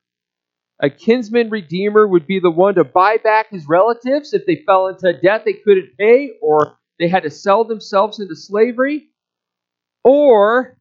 A 0.81 0.89
kinsman 0.89 1.50
redeemer 1.50 2.08
would 2.08 2.27
be 2.27 2.39
the 2.39 2.51
one 2.51 2.75
to 2.75 2.84
buy 2.84 3.17
back 3.17 3.50
his 3.50 3.67
relatives 3.67 4.34
if 4.34 4.46
they 4.46 4.63
fell 4.65 4.88
into 4.88 5.13
debt 5.22 5.43
they 5.46 5.53
couldn't 5.53 5.98
pay 5.98 6.31
or 6.41 6.77
they 7.00 7.08
had 7.08 7.24
to 7.24 7.29
sell 7.29 7.63
themselves 7.63 8.19
into 8.19 8.36
slavery. 8.36 9.08
Or 10.03 10.77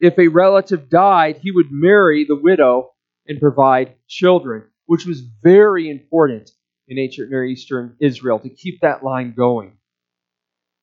if 0.00 0.18
a 0.18 0.28
relative 0.28 0.88
died, 0.88 1.38
he 1.38 1.50
would 1.50 1.70
marry 1.70 2.24
the 2.24 2.36
widow 2.36 2.92
and 3.26 3.40
provide 3.40 3.94
children, 4.08 4.64
which 4.86 5.06
was 5.06 5.20
very 5.20 5.90
important 5.90 6.50
in 6.88 6.98
ancient 6.98 7.30
Near 7.30 7.44
Eastern 7.44 7.96
Israel 8.00 8.38
to 8.40 8.48
keep 8.48 8.80
that 8.80 9.04
line 9.04 9.34
going. 9.36 9.76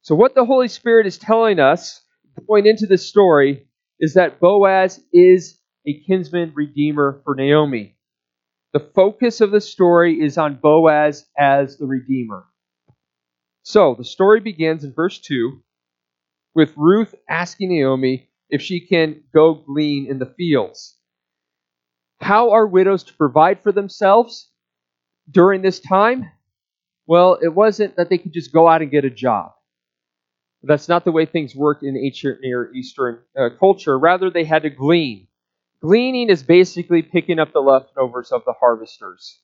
So, 0.01 0.15
what 0.15 0.35
the 0.35 0.45
Holy 0.45 0.69
Spirit 0.69 1.05
is 1.05 1.17
telling 1.17 1.59
us 1.59 2.01
going 2.47 2.65
into 2.65 2.85
this 2.85 3.07
story 3.07 3.67
is 3.99 4.13
that 4.13 4.39
Boaz 4.39 5.03
is 5.11 5.59
a 5.85 5.99
kinsman 6.01 6.53
redeemer 6.55 7.21
for 7.23 7.35
Naomi. 7.35 7.97
The 8.73 8.79
focus 8.79 9.41
of 9.41 9.51
the 9.51 9.61
story 9.61 10.21
is 10.21 10.37
on 10.37 10.59
Boaz 10.61 11.25
as 11.37 11.77
the 11.77 11.87
redeemer. 11.87 12.45
So, 13.63 13.95
the 13.95 14.05
story 14.05 14.39
begins 14.39 14.83
in 14.83 14.93
verse 14.93 15.19
2 15.19 15.61
with 16.57 16.73
Ruth 16.75 17.13
asking 17.29 17.69
Naomi 17.69 18.29
if 18.49 18.63
she 18.63 18.79
can 18.79 19.21
go 19.31 19.53
glean 19.53 20.07
in 20.09 20.17
the 20.17 20.25
fields. 20.25 20.97
How 22.19 22.49
are 22.49 22.65
widows 22.65 23.03
to 23.03 23.13
provide 23.13 23.61
for 23.61 23.71
themselves 23.71 24.49
during 25.29 25.61
this 25.61 25.79
time? 25.79 26.31
Well, 27.05 27.37
it 27.43 27.53
wasn't 27.53 27.95
that 27.97 28.09
they 28.09 28.17
could 28.17 28.33
just 28.33 28.51
go 28.51 28.67
out 28.67 28.81
and 28.81 28.89
get 28.89 29.05
a 29.05 29.11
job. 29.11 29.51
That's 30.63 30.89
not 30.89 31.05
the 31.05 31.11
way 31.11 31.27
things 31.27 31.55
worked 31.55 31.83
in 31.83 31.95
ancient 31.95 32.39
Near 32.41 32.73
Eastern 32.73 33.19
uh, 33.39 33.49
culture. 33.59 33.99
Rather, 33.99 34.31
they 34.31 34.43
had 34.43 34.63
to 34.63 34.71
glean. 34.71 35.27
Gleaning 35.79 36.31
is 36.31 36.41
basically 36.41 37.03
picking 37.03 37.37
up 37.37 37.53
the 37.53 37.59
leftovers 37.59 38.31
of 38.31 38.43
the 38.45 38.55
harvesters. 38.59 39.39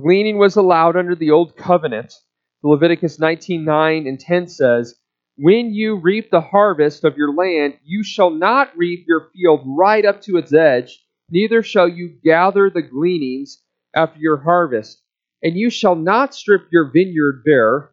Gleaning 0.00 0.38
was 0.38 0.54
allowed 0.54 0.96
under 0.96 1.16
the 1.16 1.32
Old 1.32 1.56
Covenant. 1.56 2.14
Leviticus 2.62 3.18
19:9 3.18 4.06
and 4.08 4.20
10 4.20 4.46
says, 4.46 4.94
"When 5.40 5.72
you 5.72 5.94
reap 5.94 6.30
the 6.30 6.40
harvest 6.40 7.04
of 7.04 7.16
your 7.16 7.32
land, 7.32 7.78
you 7.84 8.02
shall 8.02 8.30
not 8.30 8.76
reap 8.76 9.04
your 9.06 9.30
field 9.32 9.60
right 9.64 10.04
up 10.04 10.20
to 10.22 10.36
its 10.36 10.52
edge, 10.52 11.00
neither 11.30 11.62
shall 11.62 11.88
you 11.88 12.08
gather 12.24 12.68
the 12.68 12.82
gleanings 12.82 13.62
after 13.94 14.18
your 14.18 14.38
harvest. 14.38 15.00
And 15.40 15.54
you 15.56 15.70
shall 15.70 15.94
not 15.94 16.34
strip 16.34 16.66
your 16.72 16.90
vineyard 16.90 17.44
bare, 17.44 17.92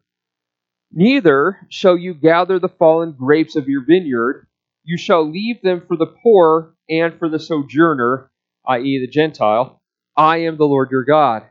neither 0.90 1.64
shall 1.68 1.96
you 1.96 2.14
gather 2.14 2.58
the 2.58 2.68
fallen 2.68 3.12
grapes 3.12 3.54
of 3.54 3.68
your 3.68 3.84
vineyard. 3.84 4.48
You 4.82 4.98
shall 4.98 5.22
leave 5.22 5.62
them 5.62 5.82
for 5.86 5.96
the 5.96 6.06
poor 6.06 6.74
and 6.90 7.16
for 7.16 7.28
the 7.28 7.38
sojourner, 7.38 8.28
i.e., 8.66 8.98
the 8.98 9.06
Gentile. 9.06 9.80
I 10.16 10.38
am 10.38 10.56
the 10.56 10.66
Lord 10.66 10.90
your 10.90 11.04
God. 11.04 11.44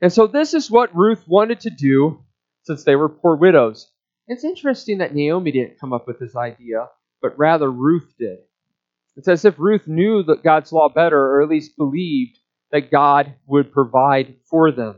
And 0.00 0.12
so 0.12 0.28
this 0.28 0.54
is 0.54 0.70
what 0.70 0.94
Ruth 0.94 1.26
wanted 1.26 1.58
to 1.60 1.70
do 1.70 2.24
since 2.62 2.84
they 2.84 2.94
were 2.94 3.08
poor 3.08 3.34
widows. 3.34 3.90
It's 4.28 4.44
interesting 4.44 4.98
that 4.98 5.14
Naomi 5.14 5.52
didn't 5.52 5.78
come 5.78 5.92
up 5.92 6.06
with 6.08 6.18
this 6.18 6.34
idea, 6.34 6.88
but 7.22 7.38
rather 7.38 7.70
Ruth 7.70 8.12
did. 8.18 8.38
It's 9.16 9.28
as 9.28 9.44
if 9.44 9.58
Ruth 9.58 9.86
knew 9.86 10.22
that 10.24 10.42
God's 10.42 10.72
law 10.72 10.88
better, 10.88 11.18
or 11.18 11.42
at 11.42 11.48
least 11.48 11.76
believed 11.76 12.38
that 12.72 12.90
God 12.90 13.34
would 13.46 13.72
provide 13.72 14.34
for 14.50 14.72
them, 14.72 14.96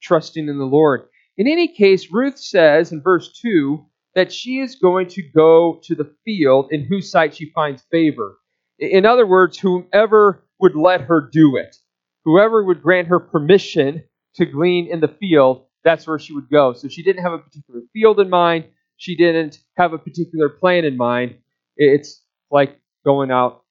trusting 0.00 0.48
in 0.48 0.58
the 0.58 0.64
Lord. 0.64 1.08
In 1.36 1.48
any 1.48 1.68
case, 1.68 2.12
Ruth 2.12 2.38
says 2.38 2.92
in 2.92 3.02
verse 3.02 3.38
2 3.42 3.84
that 4.14 4.32
she 4.32 4.60
is 4.60 4.76
going 4.76 5.08
to 5.08 5.22
go 5.22 5.80
to 5.84 5.94
the 5.94 6.14
field 6.24 6.68
in 6.70 6.84
whose 6.84 7.10
sight 7.10 7.34
she 7.34 7.50
finds 7.54 7.82
favor. 7.90 8.38
In 8.78 9.04
other 9.04 9.26
words, 9.26 9.58
whomever 9.58 10.44
would 10.60 10.76
let 10.76 11.02
her 11.02 11.20
do 11.32 11.56
it, 11.56 11.76
whoever 12.24 12.64
would 12.64 12.82
grant 12.82 13.08
her 13.08 13.20
permission 13.20 14.04
to 14.36 14.46
glean 14.46 14.86
in 14.90 15.00
the 15.00 15.08
field, 15.08 15.66
that's 15.84 16.06
where 16.06 16.18
she 16.18 16.32
would 16.34 16.50
go. 16.50 16.72
So 16.72 16.88
she 16.88 17.02
didn't 17.02 17.22
have 17.22 17.32
a 17.32 17.38
particular 17.38 17.80
field 17.92 18.20
in 18.20 18.28
mind. 18.30 18.64
She 18.96 19.16
didn't 19.16 19.60
have 19.76 19.92
a 19.92 19.98
particular 19.98 20.48
plan 20.48 20.84
in 20.84 20.96
mind. 20.96 21.36
It's 21.76 22.22
like 22.50 22.78
going 23.04 23.30
out 23.30 23.62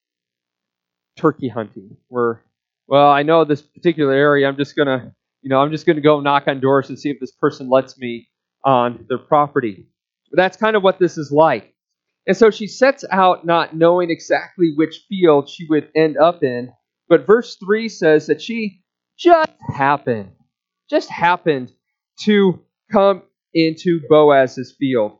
turkey 1.18 1.50
hunting 1.50 1.98
where 2.10 2.42
well 2.88 3.10
i 3.10 3.24
know 3.24 3.44
this 3.44 3.62
particular 3.62 4.14
area 4.14 4.48
i'm 4.48 4.56
just 4.56 4.76
to 4.88 5.12
you 5.42 5.50
know 5.50 5.60
i'm 5.60 5.72
just 5.72 5.86
to 5.96 6.02
go 6.02 6.20
knock 6.20 6.44
on 6.48 6.60
doors 6.60 6.90
and 6.90 7.00
see 7.00 7.10
if 7.10 7.20
this 7.20 7.32
person 7.32 7.70
lets 7.70 7.98
me 7.98 8.28
on 8.64 9.06
their 9.10 9.18
property 9.18 9.88
but 10.30 10.38
that's 10.38 10.58
kind 10.58 10.76
of 10.76 10.84
what 10.84 11.00
this 11.00 11.18
is 11.18 11.32
like 11.32 11.74
and 12.28 12.38
so 12.38 12.52
she 12.52 12.68
sets 12.68 13.04
out 13.12 13.46
not 13.46 13.76
knowing 13.76 14.12
exactly 14.12 14.74
which 14.76 15.06
field 15.10 15.50
she 15.50 15.66
would 15.70 15.90
end 15.96 16.18
up 16.18 16.44
in 16.44 16.72
but 17.10 17.26
verse 17.26 17.56
3 17.56 17.90
says 17.90 18.28
that 18.28 18.42
she 18.42 18.82
just 19.18 19.52
happened 19.76 20.30
just 20.90 21.10
happened 21.10 21.72
to 22.20 22.60
come 22.92 23.24
into 23.54 24.02
boaz's 24.10 24.76
field 24.78 25.18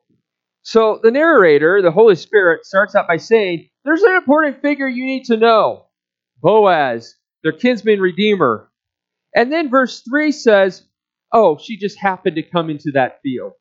so 0.62 1.00
the 1.02 1.12
narrator 1.12 1.82
the 1.82 1.92
holy 1.92 2.16
spirit 2.16 2.66
starts 2.66 2.96
out 2.96 3.08
by 3.08 3.18
saying 3.18 3.70
there's 3.84 4.04
an 4.04 4.16
important 4.16 4.62
figure 4.62 4.88
you 4.88 5.06
need 5.06 5.26
to 5.26 5.38
know 5.38 5.88
Boaz, 6.42 7.16
their 7.44 7.52
kinsman 7.52 8.00
redeemer. 8.00 8.70
And 9.36 9.52
then 9.52 9.70
verse 9.70 10.02
3 10.02 10.32
says, 10.32 10.84
Oh, 11.34 11.58
she 11.58 11.78
just 11.78 11.98
happened 12.00 12.36
to 12.36 12.44
come 12.44 12.70
into 12.70 12.92
that 12.92 13.22
field. 13.22 13.54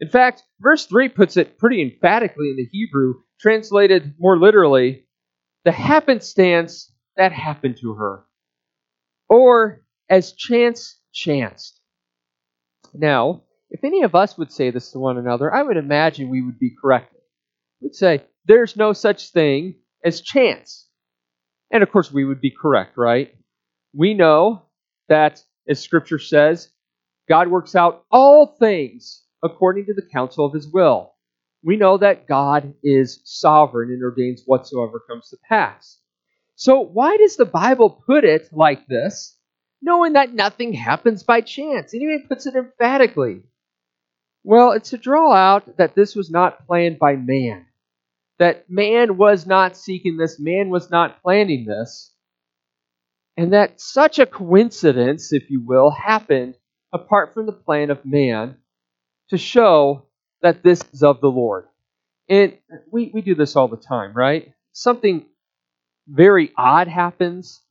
In 0.00 0.08
fact, 0.08 0.42
verse 0.60 0.86
3 0.86 1.08
puts 1.08 1.36
it 1.36 1.58
pretty 1.58 1.80
emphatically 1.80 2.50
in 2.50 2.56
the 2.56 2.68
Hebrew, 2.70 3.14
translated 3.40 4.14
more 4.18 4.38
literally, 4.38 5.06
the 5.64 5.72
happenstance 5.72 6.92
that 7.16 7.32
happened 7.32 7.78
to 7.80 7.94
her. 7.94 8.24
Or 9.28 9.82
as 10.10 10.32
chance 10.32 11.00
chanced. 11.12 11.80
Now, 12.94 13.42
if 13.70 13.82
any 13.82 14.02
of 14.02 14.14
us 14.14 14.38
would 14.38 14.52
say 14.52 14.70
this 14.70 14.92
to 14.92 14.98
one 14.98 15.18
another, 15.18 15.52
I 15.52 15.62
would 15.62 15.76
imagine 15.76 16.28
we 16.30 16.42
would 16.42 16.58
be 16.58 16.74
corrected. 16.80 17.20
We'd 17.80 17.94
say, 17.94 18.22
there's 18.46 18.76
no 18.76 18.92
such 18.92 19.30
thing 19.30 19.76
as 20.04 20.20
chance. 20.20 20.88
And 21.70 21.82
of 21.82 21.90
course, 21.90 22.12
we 22.12 22.24
would 22.24 22.40
be 22.40 22.52
correct, 22.52 22.96
right? 22.96 23.34
We 23.92 24.14
know 24.14 24.62
that, 25.08 25.42
as 25.68 25.80
Scripture 25.80 26.18
says, 26.18 26.70
God 27.28 27.48
works 27.48 27.74
out 27.74 28.04
all 28.10 28.46
things 28.58 29.22
according 29.42 29.86
to 29.86 29.94
the 29.94 30.06
counsel 30.12 30.46
of 30.46 30.52
his 30.52 30.68
will. 30.68 31.14
We 31.64 31.76
know 31.76 31.96
that 31.98 32.28
God 32.28 32.74
is 32.82 33.20
sovereign 33.24 33.90
and 33.90 34.02
ordains 34.02 34.42
whatsoever 34.44 35.02
comes 35.08 35.30
to 35.30 35.38
pass. 35.48 35.98
So, 36.56 36.80
why 36.80 37.16
does 37.16 37.36
the 37.36 37.46
Bible 37.46 38.02
put 38.06 38.24
it 38.24 38.50
like 38.52 38.86
this, 38.86 39.33
knowing 39.82 40.14
that 40.14 40.32
nothing 40.32 40.72
happens 40.72 41.22
by 41.22 41.40
chance? 41.40 41.94
It 41.94 42.02
even 42.02 42.26
puts 42.28 42.46
it 42.46 42.54
emphatically. 42.54 43.42
Well, 44.42 44.72
it's 44.72 44.90
to 44.90 44.98
draw 44.98 45.32
out 45.32 45.78
that 45.78 45.94
this 45.94 46.14
was 46.14 46.30
not 46.30 46.66
planned 46.66 46.98
by 46.98 47.16
man, 47.16 47.66
that 48.38 48.68
man 48.68 49.16
was 49.16 49.46
not 49.46 49.76
seeking 49.76 50.16
this, 50.16 50.38
man 50.38 50.68
was 50.68 50.90
not 50.90 51.22
planning 51.22 51.64
this, 51.64 52.12
and 53.36 53.52
that 53.52 53.80
such 53.80 54.18
a 54.18 54.26
coincidence, 54.26 55.32
if 55.32 55.50
you 55.50 55.60
will, 55.60 55.90
happened 55.90 56.56
apart 56.92 57.34
from 57.34 57.46
the 57.46 57.52
plan 57.52 57.90
of 57.90 58.04
man 58.04 58.56
to 59.30 59.38
show 59.38 60.06
that 60.42 60.62
this 60.62 60.82
is 60.92 61.02
of 61.02 61.20
the 61.20 61.30
Lord. 61.30 61.66
And 62.28 62.56
we, 62.90 63.10
we 63.12 63.22
do 63.22 63.34
this 63.34 63.56
all 63.56 63.68
the 63.68 63.76
time, 63.76 64.12
right? 64.12 64.52
Something 64.72 65.26
very 66.06 66.52
odd 66.56 66.88
happens 66.88 67.62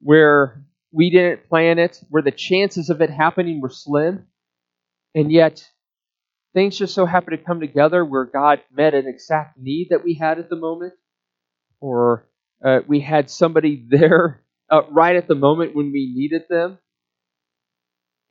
where 0.00 0.64
we 0.92 1.10
didn't 1.10 1.48
plan 1.48 1.78
it, 1.78 2.02
where 2.10 2.22
the 2.22 2.30
chances 2.30 2.90
of 2.90 3.00
it 3.00 3.10
happening 3.10 3.60
were 3.60 3.70
slim, 3.70 4.26
and 5.14 5.32
yet 5.32 5.66
things 6.54 6.76
just 6.76 6.94
so 6.94 7.06
happen 7.06 7.36
to 7.36 7.42
come 7.42 7.60
together 7.60 8.04
where 8.04 8.26
God 8.26 8.60
met 8.70 8.94
an 8.94 9.06
exact 9.06 9.58
need 9.58 9.88
that 9.90 10.04
we 10.04 10.14
had 10.14 10.38
at 10.38 10.50
the 10.50 10.56
moment, 10.56 10.92
or 11.80 12.28
uh, 12.64 12.80
we 12.86 13.00
had 13.00 13.30
somebody 13.30 13.84
there 13.90 14.42
uh, 14.70 14.82
right 14.90 15.16
at 15.16 15.28
the 15.28 15.34
moment 15.34 15.74
when 15.74 15.92
we 15.92 16.12
needed 16.14 16.42
them. 16.48 16.78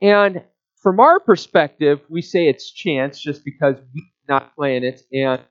And 0.02 0.44
from 0.78 1.00
our 1.00 1.20
perspective, 1.20 2.02
we 2.10 2.22
say 2.22 2.48
it's 2.48 2.72
chance 2.72 3.20
just 3.20 3.44
because 3.44 3.76
we 3.94 4.02
did 4.02 4.30
not 4.30 4.56
plan 4.56 4.84
it, 4.84 5.02
and 5.12 5.42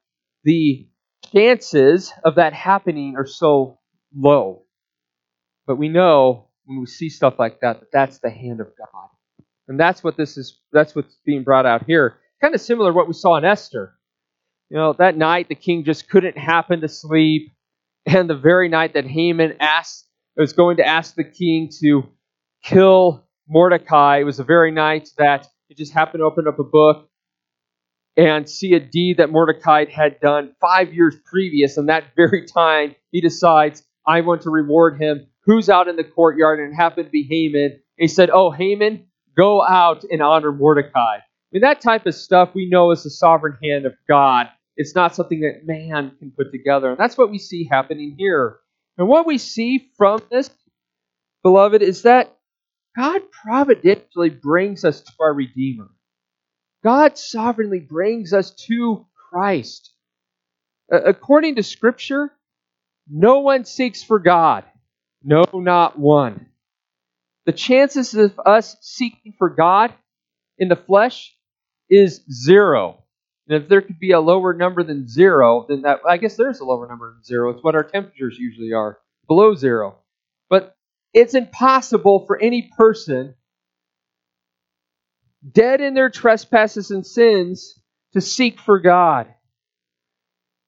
the 0.45 0.89
chances 1.33 2.13
of 2.25 2.37
that 2.37 2.53
happening 2.53 3.15
are 3.17 3.27
so 3.27 3.79
low. 4.15 4.65
But 5.67 5.77
we 5.77 5.89
know 5.89 6.50
when 6.71 6.81
we 6.81 6.87
see 6.87 7.09
stuff 7.09 7.35
like 7.39 7.61
that 7.61 7.81
that 7.81 7.89
that's 7.93 8.19
the 8.19 8.31
hand 8.31 8.61
of 8.61 8.69
God. 8.79 9.09
And 9.67 9.79
that's 9.79 10.05
what 10.05 10.17
this 10.17 10.37
is 10.37 10.61
that's 10.73 10.95
what's 10.95 11.17
being 11.27 11.43
brought 11.43 11.67
out 11.67 11.85
here. 11.85 12.19
Kind 12.41 12.55
of 12.55 12.61
similar 12.61 12.91
to 12.91 12.97
what 12.97 13.09
we 13.09 13.15
saw 13.15 13.37
in 13.37 13.45
Esther. 13.45 13.95
You 14.71 14.77
know, 14.77 14.93
that 14.95 15.17
night 15.17 15.49
the 15.49 15.57
king 15.57 15.85
just 15.85 16.09
couldn't 16.09 16.39
happen 16.39 16.81
to 16.81 16.89
sleep, 16.89 17.53
and 18.07 18.31
the 18.31 18.37
very 18.37 18.69
night 18.69 18.95
that 18.95 19.05
Haman 19.05 19.57
asked 19.59 20.07
was 20.37 20.53
going 20.53 20.77
to 20.77 20.87
ask 20.87 21.17
the 21.17 21.25
king 21.25 21.71
to 21.81 22.05
kill 22.63 23.27
Mordecai, 23.49 24.19
it 24.21 24.25
was 24.25 24.37
the 24.37 24.45
very 24.45 24.71
night 24.71 25.09
that 25.19 25.49
he 25.67 25.75
just 25.75 25.93
happened 25.93 26.21
to 26.21 26.25
open 26.25 26.47
up 26.47 26.61
a 26.61 26.65
book 26.65 27.09
and 28.17 28.49
see 28.49 28.75
a 28.75 28.81
deed 28.81 29.17
that 29.17 29.31
Mordecai 29.31 29.87
had 29.91 30.21
done 30.21 30.55
five 30.61 30.95
years 30.95 31.17
previous. 31.25 31.77
And 31.77 31.89
that 31.89 32.05
very 32.17 32.47
time, 32.47 32.95
he 33.11 33.21
decides, 33.21 33.83
I 34.07 34.21
want 34.21 34.43
to 34.43 34.51
reward 34.51 35.01
him. 35.01 35.27
Who's 35.51 35.69
out 35.69 35.89
in 35.89 35.97
the 35.97 36.05
courtyard? 36.05 36.61
And 36.61 36.73
it 36.73 36.77
happened 36.77 37.07
to 37.07 37.11
be 37.11 37.27
Haman. 37.29 37.81
he 37.97 38.07
said, 38.07 38.31
Oh, 38.31 38.53
Haman, 38.53 39.09
go 39.37 39.67
out 39.67 40.05
and 40.05 40.23
honor 40.23 40.53
Mordecai. 40.53 41.17
I 41.17 41.23
mean, 41.51 41.63
that 41.63 41.81
type 41.81 42.07
of 42.07 42.15
stuff 42.15 42.55
we 42.55 42.71
know 42.71 42.93
is 42.93 43.03
the 43.03 43.11
sovereign 43.11 43.59
hand 43.61 43.85
of 43.85 43.95
God. 44.09 44.47
It's 44.77 44.95
not 44.95 45.17
something 45.17 45.41
that 45.41 45.67
man 45.67 46.13
can 46.21 46.31
put 46.31 46.53
together. 46.53 46.91
And 46.91 46.99
that's 46.99 47.19
what 47.19 47.33
we 47.33 47.39
see 47.39 47.67
happening 47.69 48.15
here. 48.17 48.59
And 48.97 49.09
what 49.09 49.27
we 49.27 49.39
see 49.39 49.91
from 49.97 50.23
this, 50.31 50.51
beloved, 51.43 51.83
is 51.83 52.03
that 52.03 52.33
God 52.97 53.23
providentially 53.33 54.31
brings 54.31 54.85
us 54.85 55.01
to 55.01 55.13
our 55.19 55.35
Redeemer. 55.35 55.91
God 56.85 57.19
sovereignly 57.19 57.81
brings 57.81 58.33
us 58.33 58.53
to 58.69 59.05
Christ. 59.33 59.91
According 60.93 61.57
to 61.57 61.65
Scripture, 61.65 62.31
no 63.11 63.41
one 63.41 63.65
seeks 63.65 64.05
for 64.05 64.21
God. 64.21 64.63
No, 65.23 65.45
not 65.53 65.99
one. 65.99 66.47
The 67.47 67.53
chances 67.53 68.15
of 68.15 68.39
us 68.45 68.77
seeking 68.81 69.35
for 69.39 69.51
God 69.51 69.93
in 70.59 70.69
the 70.69 70.77
flesh 70.77 71.35
is 71.89 72.23
zero. 72.31 73.03
And 73.49 73.63
if 73.63 73.69
there 73.69 73.83
could 73.83 73.99
be 73.99 74.13
a 74.13 74.21
lower 74.21 74.55
number 74.55 74.83
than 74.83 75.09
zero, 75.09 75.67
then 75.69 75.83
that 75.83 76.01
I 76.09 76.19
guess 76.19 76.37
there's 76.37 76.61
a 76.61 76.65
lower 76.65 76.87
number 76.87 77.13
than 77.13 77.25
zero. 77.25 77.51
It's 77.51 77.65
what 77.65 77.75
our 77.75 77.83
temperatures 77.83 78.39
usually 78.39 78.73
are, 78.73 78.99
below 79.27 79.55
zero. 79.55 79.97
But 80.49 80.77
it's 81.13 81.35
impossible 81.35 82.27
for 82.27 82.41
any 82.41 82.71
person 82.77 83.35
dead 85.53 85.81
in 85.81 85.95
their 85.95 86.11
trespasses 86.11 86.91
and 86.91 87.05
sins 87.05 87.81
to 88.13 88.21
seek 88.21 88.61
for 88.61 88.79
God. 88.79 89.27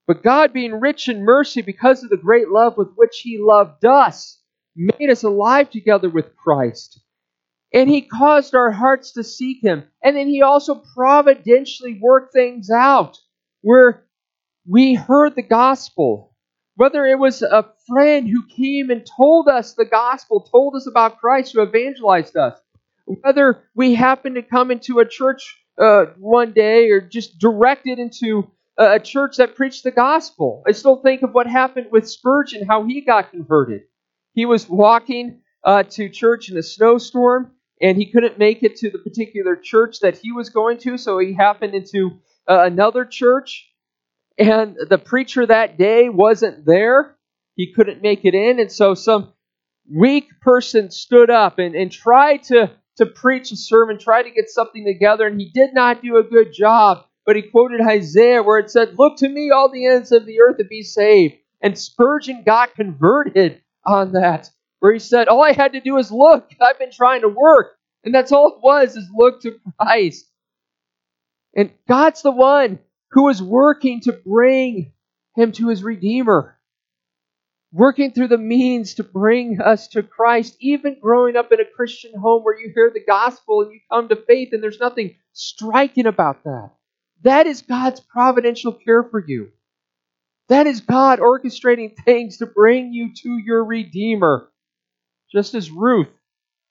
But 0.07 0.23
God, 0.23 0.53
being 0.53 0.81
rich 0.81 1.09
in 1.09 1.25
mercy 1.25 1.63
because 1.63 2.03
of 2.03 2.11
the 2.11 2.17
great 2.17 2.49
love 2.49 2.77
with 2.77 2.89
which 2.97 3.21
He 3.23 3.39
loved 3.39 3.85
us, 3.85 4.42
made 4.77 5.11
us 5.11 5.23
alive 5.23 5.71
together 5.71 6.09
with 6.09 6.37
Christ. 6.37 7.01
And 7.73 7.89
He 7.89 8.03
caused 8.03 8.55
our 8.55 8.71
hearts 8.71 9.13
to 9.13 9.25
seek 9.25 9.63
Him. 9.63 9.85
And 10.03 10.17
then 10.17 10.29
He 10.29 10.43
also 10.43 10.83
providentially 10.95 11.99
worked 12.01 12.33
things 12.33 12.71
out 12.71 13.19
where 13.63 14.05
we 14.67 14.95
heard 14.95 15.35
the 15.35 15.43
gospel 15.43 16.33
whether 16.77 17.05
it 17.05 17.19
was 17.19 17.43
a 17.43 17.71
friend 17.87 18.29
who 18.29 18.47
came 18.47 18.91
and 18.91 19.07
told 19.07 19.49
us 19.49 19.75
the 19.75 19.85
gospel, 19.85 20.41
told 20.41 20.75
us 20.75 20.87
about 20.87 21.19
Christ, 21.19 21.53
who 21.53 21.63
evangelized 21.63 22.37
us, 22.37 22.59
whether 23.05 23.63
we 23.75 23.95
happened 23.95 24.37
to 24.37 24.43
come 24.43 24.71
into 24.71 24.99
a 25.01 25.09
church 25.09 25.59
uh, 25.79 26.07
one 26.19 26.53
day 26.53 26.91
or 26.91 27.01
just 27.01 27.39
directed 27.39 27.99
into 27.99 28.51
a 28.79 28.99
church 28.99 29.37
that 29.37 29.55
preached 29.55 29.85
the 29.85 29.91
gospel. 29.91 30.63
I 30.67 30.73
still 30.73 30.97
think 30.97 31.23
of 31.23 31.35
what 31.35 31.47
happened 31.47 31.89
with 31.91 32.09
Spurgeon, 32.09 32.67
how 32.67 32.85
he 32.85 33.03
got 33.03 33.31
converted. 33.31 33.83
He 34.35 34.47
was 34.47 34.69
walking 34.69 35.41
uh, 35.65 35.85
to 35.85 36.09
church 36.09 36.51
in 36.51 36.57
a 36.57 36.63
snowstorm, 36.63 37.53
and 37.81 37.97
he 37.97 38.11
couldn't 38.11 38.39
make 38.39 38.63
it 38.63 38.77
to 38.77 38.91
the 38.91 38.99
particular 38.99 39.57
church 39.57 40.01
that 40.01 40.19
he 40.19 40.33
was 40.33 40.51
going 40.51 40.79
to, 40.79 40.97
so 40.99 41.19
he 41.19 41.35
happened 41.35 41.75
into 41.75 42.21
uh, 42.49 42.63
another 42.65 43.05
church 43.05 43.69
and 44.39 44.77
the 44.89 44.99
preacher 44.99 45.47
that 45.47 45.79
day 45.79 46.09
wasn't 46.09 46.65
there. 46.65 47.17
He 47.55 47.73
couldn't 47.73 48.03
make 48.03 48.25
it 48.25 48.35
in, 48.35 48.61
and 48.61 48.73
so 48.73 48.95
some 48.95 49.33
weak 49.91 50.29
person 50.41 50.91
stood 50.91 51.31
up 51.31 51.59
and, 51.59 51.75
and 51.75 51.93
tried 51.93 52.45
to, 52.45 52.71
to 52.97 53.07
preach 53.07 53.53
a 53.53 53.57
sermon, 53.57 53.99
tried 53.99 54.23
to 54.25 54.31
get 54.31 54.49
something 54.49 54.85
together, 54.85 55.27
and 55.27 55.41
he 55.41 55.51
did 55.51 55.75
not 55.75 56.03
do 56.03 56.17
a 56.17 56.23
good 56.23 56.53
job. 56.53 57.05
But 57.25 57.37
he 57.37 57.43
quoted 57.43 57.81
Isaiah 57.81 58.43
where 58.43 58.59
it 58.59 58.71
said, 58.71 58.99
Look 58.99 59.19
to 59.19 59.29
me, 59.29 59.51
all 59.51 59.71
the 59.71 59.87
ends 59.87 60.11
of 60.11 60.27
the 60.27 60.41
earth, 60.41 60.57
and 60.59 60.69
be 60.69 60.83
saved. 60.83 61.35
And 61.61 61.79
Spurgeon 61.79 62.43
got 62.45 62.75
converted 62.75 63.62
on 63.85 64.13
that, 64.13 64.51
where 64.81 64.93
he 64.93 64.99
said, 64.99 65.29
All 65.29 65.43
I 65.43 65.53
had 65.53 65.73
to 65.73 65.81
do 65.81 65.99
is 65.99 66.11
look. 66.11 66.51
I've 66.61 66.79
been 66.79 66.93
trying 66.93 67.23
to 67.23 67.29
work. 67.29 67.77
And 68.05 68.15
that's 68.15 68.33
all 68.33 68.49
it 68.49 68.61
was, 68.63 68.97
is 68.97 69.09
look 69.15 69.43
to 69.43 69.59
Christ. 69.79 70.27
And 71.55 71.71
God's 71.89 72.23
the 72.23 72.33
one 72.33 72.79
who 73.13 73.29
is 73.29 73.43
working 73.43 74.01
to 74.01 74.13
bring 74.13 74.93
him 75.37 75.53
to 75.53 75.69
his 75.69 75.83
Redeemer, 75.83 76.59
working 77.73 78.13
through 78.13 78.29
the 78.29 78.39
means 78.39 78.95
to 78.95 79.05
bring 79.05 79.61
us 79.61 79.89
to 79.89 80.03
Christ, 80.03 80.57
even 80.61 80.99
growing 81.01 81.37
up 81.37 81.53
in 81.53 81.61
a 81.61 81.65
Christian 81.65 82.13
home 82.19 82.43
where 82.43 82.59
you 82.59 82.73
hear 82.75 82.91
the 82.93 83.05
gospel 83.05 83.63
and 83.63 83.73
you 83.73 83.81
come 83.91 84.09
to 84.09 84.17
faith, 84.17 84.51
and 84.53 84.63
there's 84.63 84.81
nothing 84.81 85.17
striking 85.33 86.07
about 86.07 86.43
that. 86.45 86.71
That 87.23 87.47
is 87.47 87.63
God's 87.63 88.01
providential 88.01 88.73
care 88.73 89.05
for 89.05 89.25
you. 89.25 89.53
That 90.53 90.67
is 90.67 90.83
God 90.83 91.19
orchestrating 91.19 91.97
things 92.05 92.37
to 92.37 92.47
bring 92.47 92.93
you 92.93 93.15
to 93.23 93.39
your 93.39 93.65
Redeemer. 93.65 94.51
Just 95.33 95.55
as 95.55 95.71
Ruth 95.71 96.11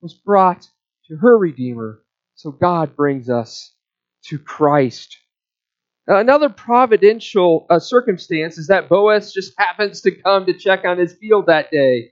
was 0.04 0.14
brought 0.14 0.68
to 1.08 1.18
her 1.18 1.36
Redeemer, 1.36 2.04
so 2.36 2.52
God 2.52 2.96
brings 2.96 3.28
us 3.28 3.74
to 4.26 4.38
Christ. 4.38 5.18
Another 6.06 6.48
providential 6.48 7.66
uh, 7.72 7.80
circumstance 7.80 8.60
is 8.60 8.68
that 8.68 8.88
Boaz 8.88 9.34
just 9.34 9.54
happens 9.58 10.02
to 10.02 10.12
come 10.12 10.46
to 10.46 10.54
check 10.54 10.86
on 10.86 11.00
his 11.00 11.14
field 11.14 11.48
that 11.48 11.72
day, 11.72 12.12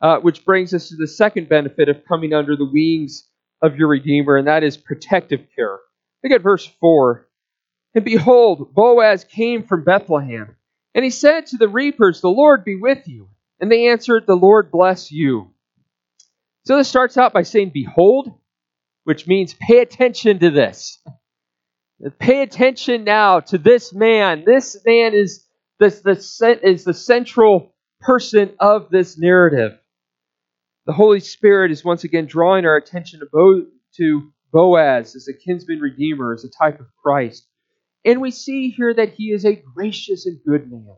uh, 0.00 0.18
which 0.18 0.44
brings 0.44 0.72
us 0.72 0.90
to 0.90 0.94
the 0.94 1.08
second 1.08 1.48
benefit 1.48 1.88
of 1.88 2.04
coming 2.06 2.32
under 2.32 2.54
the 2.54 2.70
wings 2.72 3.28
of 3.62 3.74
your 3.74 3.88
Redeemer, 3.88 4.36
and 4.36 4.46
that 4.46 4.62
is 4.62 4.76
protective 4.76 5.40
care. 5.56 5.80
Look 6.22 6.32
at 6.32 6.40
verse 6.40 6.66
4. 6.78 7.26
And 7.96 8.04
behold, 8.04 8.72
Boaz 8.76 9.24
came 9.24 9.64
from 9.64 9.82
Bethlehem, 9.82 10.54
and 10.94 11.04
he 11.04 11.10
said 11.10 11.46
to 11.46 11.56
the 11.56 11.68
reapers, 11.68 12.20
The 12.20 12.28
Lord 12.28 12.64
be 12.64 12.76
with 12.76 13.06
you. 13.06 13.28
And 13.60 13.70
they 13.70 13.88
answered, 13.88 14.24
The 14.26 14.34
Lord 14.34 14.70
bless 14.70 15.12
you. 15.12 15.52
So 16.64 16.76
this 16.76 16.88
starts 16.88 17.16
out 17.16 17.32
by 17.32 17.42
saying, 17.42 17.70
Behold, 17.72 18.32
which 19.04 19.26
means 19.26 19.54
pay 19.54 19.78
attention 19.78 20.38
to 20.40 20.50
this. 20.50 20.98
Pay 22.18 22.42
attention 22.42 23.04
now 23.04 23.40
to 23.40 23.58
this 23.58 23.92
man. 23.92 24.44
This 24.46 24.76
man 24.86 25.14
is 25.14 25.46
the, 25.78 26.60
is 26.62 26.84
the 26.84 26.94
central 26.94 27.74
person 28.00 28.54
of 28.58 28.88
this 28.90 29.18
narrative. 29.18 29.72
The 30.86 30.92
Holy 30.92 31.20
Spirit 31.20 31.70
is 31.70 31.84
once 31.84 32.04
again 32.04 32.26
drawing 32.26 32.64
our 32.64 32.76
attention 32.76 33.20
to, 33.20 33.26
Bo, 33.30 33.66
to 33.96 34.32
Boaz 34.52 35.14
as 35.14 35.28
a 35.28 35.34
kinsman 35.34 35.80
redeemer, 35.80 36.32
as 36.32 36.44
a 36.44 36.50
type 36.50 36.80
of 36.80 36.86
Christ. 37.02 37.46
And 38.04 38.20
we 38.20 38.30
see 38.30 38.70
here 38.70 38.94
that 38.94 39.14
he 39.14 39.30
is 39.30 39.44
a 39.44 39.54
gracious 39.54 40.26
and 40.26 40.40
good 40.46 40.70
man. 40.70 40.96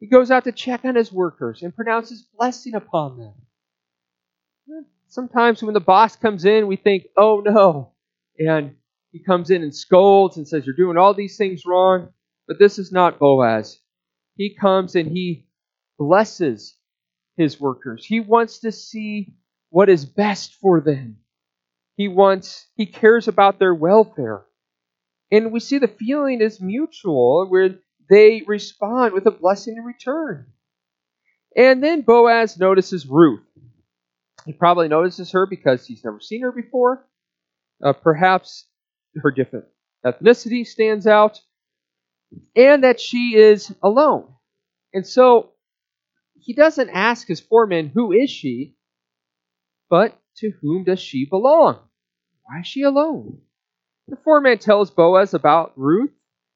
He 0.00 0.06
goes 0.06 0.30
out 0.30 0.44
to 0.44 0.52
check 0.52 0.84
on 0.84 0.94
his 0.94 1.12
workers 1.12 1.62
and 1.62 1.74
pronounces 1.74 2.26
blessing 2.36 2.74
upon 2.74 3.18
them. 3.18 3.34
Sometimes 5.08 5.62
when 5.62 5.74
the 5.74 5.80
boss 5.80 6.16
comes 6.16 6.44
in, 6.44 6.66
we 6.66 6.76
think, 6.76 7.06
oh 7.16 7.42
no. 7.44 7.92
And 8.38 8.76
he 9.10 9.22
comes 9.22 9.50
in 9.50 9.62
and 9.62 9.74
scolds 9.74 10.36
and 10.36 10.46
says, 10.46 10.64
You're 10.64 10.76
doing 10.76 10.96
all 10.96 11.14
these 11.14 11.36
things 11.36 11.64
wrong. 11.66 12.10
But 12.46 12.58
this 12.58 12.78
is 12.78 12.92
not 12.92 13.18
Boaz. 13.18 13.78
He 14.36 14.54
comes 14.54 14.94
and 14.94 15.10
he 15.10 15.48
blesses 15.98 16.76
his 17.36 17.60
workers. 17.60 18.04
He 18.06 18.20
wants 18.20 18.60
to 18.60 18.72
see 18.72 19.34
what 19.70 19.88
is 19.88 20.04
best 20.04 20.54
for 20.54 20.80
them. 20.80 21.18
He 21.96 22.08
wants, 22.08 22.66
he 22.76 22.86
cares 22.86 23.28
about 23.28 23.58
their 23.58 23.74
welfare. 23.74 24.44
And 25.30 25.52
we 25.52 25.60
see 25.60 25.78
the 25.78 25.88
feeling 25.88 26.40
is 26.40 26.60
mutual 26.60 27.46
where 27.48 27.78
they 28.08 28.42
respond 28.46 29.12
with 29.12 29.26
a 29.26 29.30
blessing 29.30 29.76
in 29.76 29.84
return. 29.84 30.46
And 31.56 31.82
then 31.82 32.02
Boaz 32.02 32.58
notices 32.58 33.06
Ruth. 33.06 33.42
He 34.46 34.52
probably 34.52 34.88
notices 34.88 35.32
her 35.32 35.46
because 35.46 35.86
he's 35.86 36.04
never 36.04 36.20
seen 36.20 36.42
her 36.42 36.52
before. 36.52 37.06
Uh, 37.82 37.92
perhaps 37.92 38.66
her 39.16 39.30
different 39.30 39.66
ethnicity 40.04 40.66
stands 40.66 41.06
out, 41.06 41.40
and 42.56 42.84
that 42.84 43.00
she 43.00 43.36
is 43.36 43.74
alone. 43.82 44.32
And 44.94 45.06
so 45.06 45.52
he 46.38 46.54
doesn't 46.54 46.90
ask 46.90 47.26
his 47.26 47.40
foreman, 47.40 47.88
Who 47.88 48.12
is 48.12 48.30
she? 48.30 48.76
but 49.88 50.18
to 50.36 50.50
whom 50.60 50.84
does 50.84 51.00
she 51.00 51.24
belong? 51.24 51.78
Why 52.44 52.60
is 52.60 52.66
she 52.66 52.82
alone? 52.82 53.40
The 54.08 54.16
foreman 54.16 54.58
tells 54.58 54.90
Boaz 54.90 55.34
about 55.34 55.72
Ruth. 55.76 56.10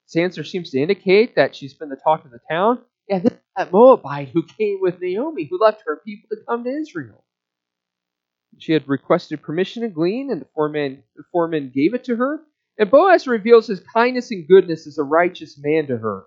His 0.07 0.21
answer 0.21 0.43
seems 0.43 0.71
to 0.71 0.81
indicate 0.81 1.37
that 1.37 1.55
she's 1.55 1.75
been 1.75 1.91
the 1.91 1.97
talk 1.97 2.25
of 2.25 2.31
the 2.31 2.41
town. 2.51 2.81
Yeah, 3.09 3.19
this 3.19 3.35
that 3.57 3.73
Moabite 3.73 4.31
who 4.33 4.43
came 4.43 4.79
with 4.81 5.01
Naomi, 5.01 5.45
who 5.45 5.59
left 5.59 5.83
her 5.87 6.01
people 6.05 6.29
to 6.31 6.43
come 6.49 6.65
to 6.65 6.71
Israel. 6.71 7.23
She 8.59 8.73
had 8.73 8.89
requested 8.89 9.43
permission 9.43 9.83
to 9.83 9.89
glean, 9.89 10.31
and 10.31 10.41
the 10.41 10.47
foreman, 10.55 11.03
the 11.17 11.25
foreman 11.31 11.71
gave 11.75 11.93
it 11.93 12.05
to 12.05 12.17
her. 12.17 12.41
And 12.79 12.91
Boaz 12.91 13.27
reveals 13.27 13.67
his 13.67 13.81
kindness 13.81 14.31
and 14.31 14.49
goodness 14.49 14.87
as 14.87 14.97
a 14.97 15.03
righteous 15.03 15.59
man 15.63 15.87
to 15.89 15.99
her. 15.99 16.25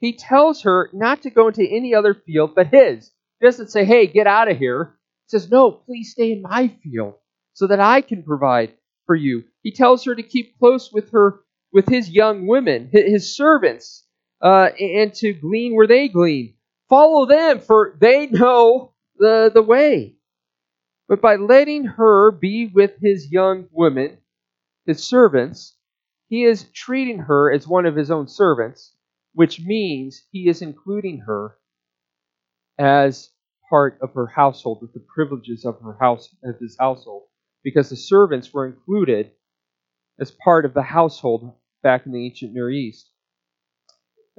He 0.00 0.12
tells 0.12 0.62
her 0.62 0.90
not 0.92 1.22
to 1.22 1.30
go 1.30 1.48
into 1.48 1.66
any 1.66 1.94
other 1.94 2.14
field 2.14 2.54
but 2.54 2.66
his. 2.66 3.10
He 3.40 3.46
doesn't 3.46 3.70
say, 3.70 3.86
hey, 3.86 4.06
get 4.06 4.26
out 4.26 4.50
of 4.50 4.58
here. 4.58 4.96
He 5.26 5.38
says, 5.38 5.50
no, 5.50 5.70
please 5.70 6.10
stay 6.12 6.32
in 6.32 6.42
my 6.42 6.68
field 6.82 7.14
so 7.54 7.66
that 7.66 7.80
I 7.80 8.02
can 8.02 8.22
provide 8.22 8.74
for 9.10 9.16
you. 9.16 9.42
He 9.64 9.72
tells 9.72 10.04
her 10.04 10.14
to 10.14 10.22
keep 10.22 10.56
close 10.60 10.92
with 10.92 11.10
her, 11.10 11.40
with 11.72 11.88
his 11.88 12.08
young 12.08 12.46
women, 12.46 12.90
his 12.92 13.36
servants, 13.36 14.06
uh, 14.40 14.68
and 14.78 15.12
to 15.14 15.32
glean 15.32 15.74
where 15.74 15.88
they 15.88 16.06
glean. 16.06 16.54
Follow 16.88 17.26
them, 17.26 17.58
for 17.58 17.96
they 18.00 18.28
know 18.28 18.94
the, 19.18 19.50
the 19.52 19.62
way. 19.62 20.14
But 21.08 21.20
by 21.20 21.34
letting 21.34 21.86
her 21.86 22.30
be 22.30 22.70
with 22.72 22.92
his 23.02 23.32
young 23.32 23.66
women, 23.72 24.18
his 24.86 25.02
servants, 25.02 25.76
he 26.28 26.44
is 26.44 26.70
treating 26.72 27.18
her 27.18 27.50
as 27.50 27.66
one 27.66 27.86
of 27.86 27.96
his 27.96 28.12
own 28.12 28.28
servants, 28.28 28.94
which 29.32 29.58
means 29.58 30.22
he 30.30 30.46
is 30.48 30.62
including 30.62 31.18
her 31.26 31.56
as 32.78 33.30
part 33.68 33.98
of 34.02 34.14
her 34.14 34.28
household 34.28 34.78
with 34.80 34.92
the 34.92 35.04
privileges 35.12 35.64
of 35.64 35.80
her 35.80 35.96
house 35.98 36.32
of 36.44 36.60
his 36.60 36.76
household 36.78 37.24
because 37.62 37.90
the 37.90 37.96
servants 37.96 38.52
were 38.52 38.66
included 38.66 39.32
as 40.18 40.30
part 40.30 40.64
of 40.64 40.74
the 40.74 40.82
household 40.82 41.52
back 41.82 42.06
in 42.06 42.12
the 42.12 42.24
ancient 42.24 42.52
Near 42.52 42.70
East. 42.70 43.10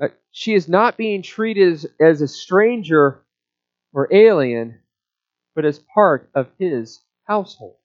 Uh, 0.02 0.10
she 0.32 0.54
is 0.54 0.68
not 0.68 0.98
being 0.98 1.22
treated 1.22 1.72
as, 1.74 1.86
as 2.00 2.22
a 2.22 2.28
stranger 2.28 3.24
or 3.94 4.08
alien, 4.14 4.80
but 5.56 5.66
as 5.66 5.80
part 5.94 6.30
of 6.34 6.48
his 6.58 7.02
household. 7.26 7.76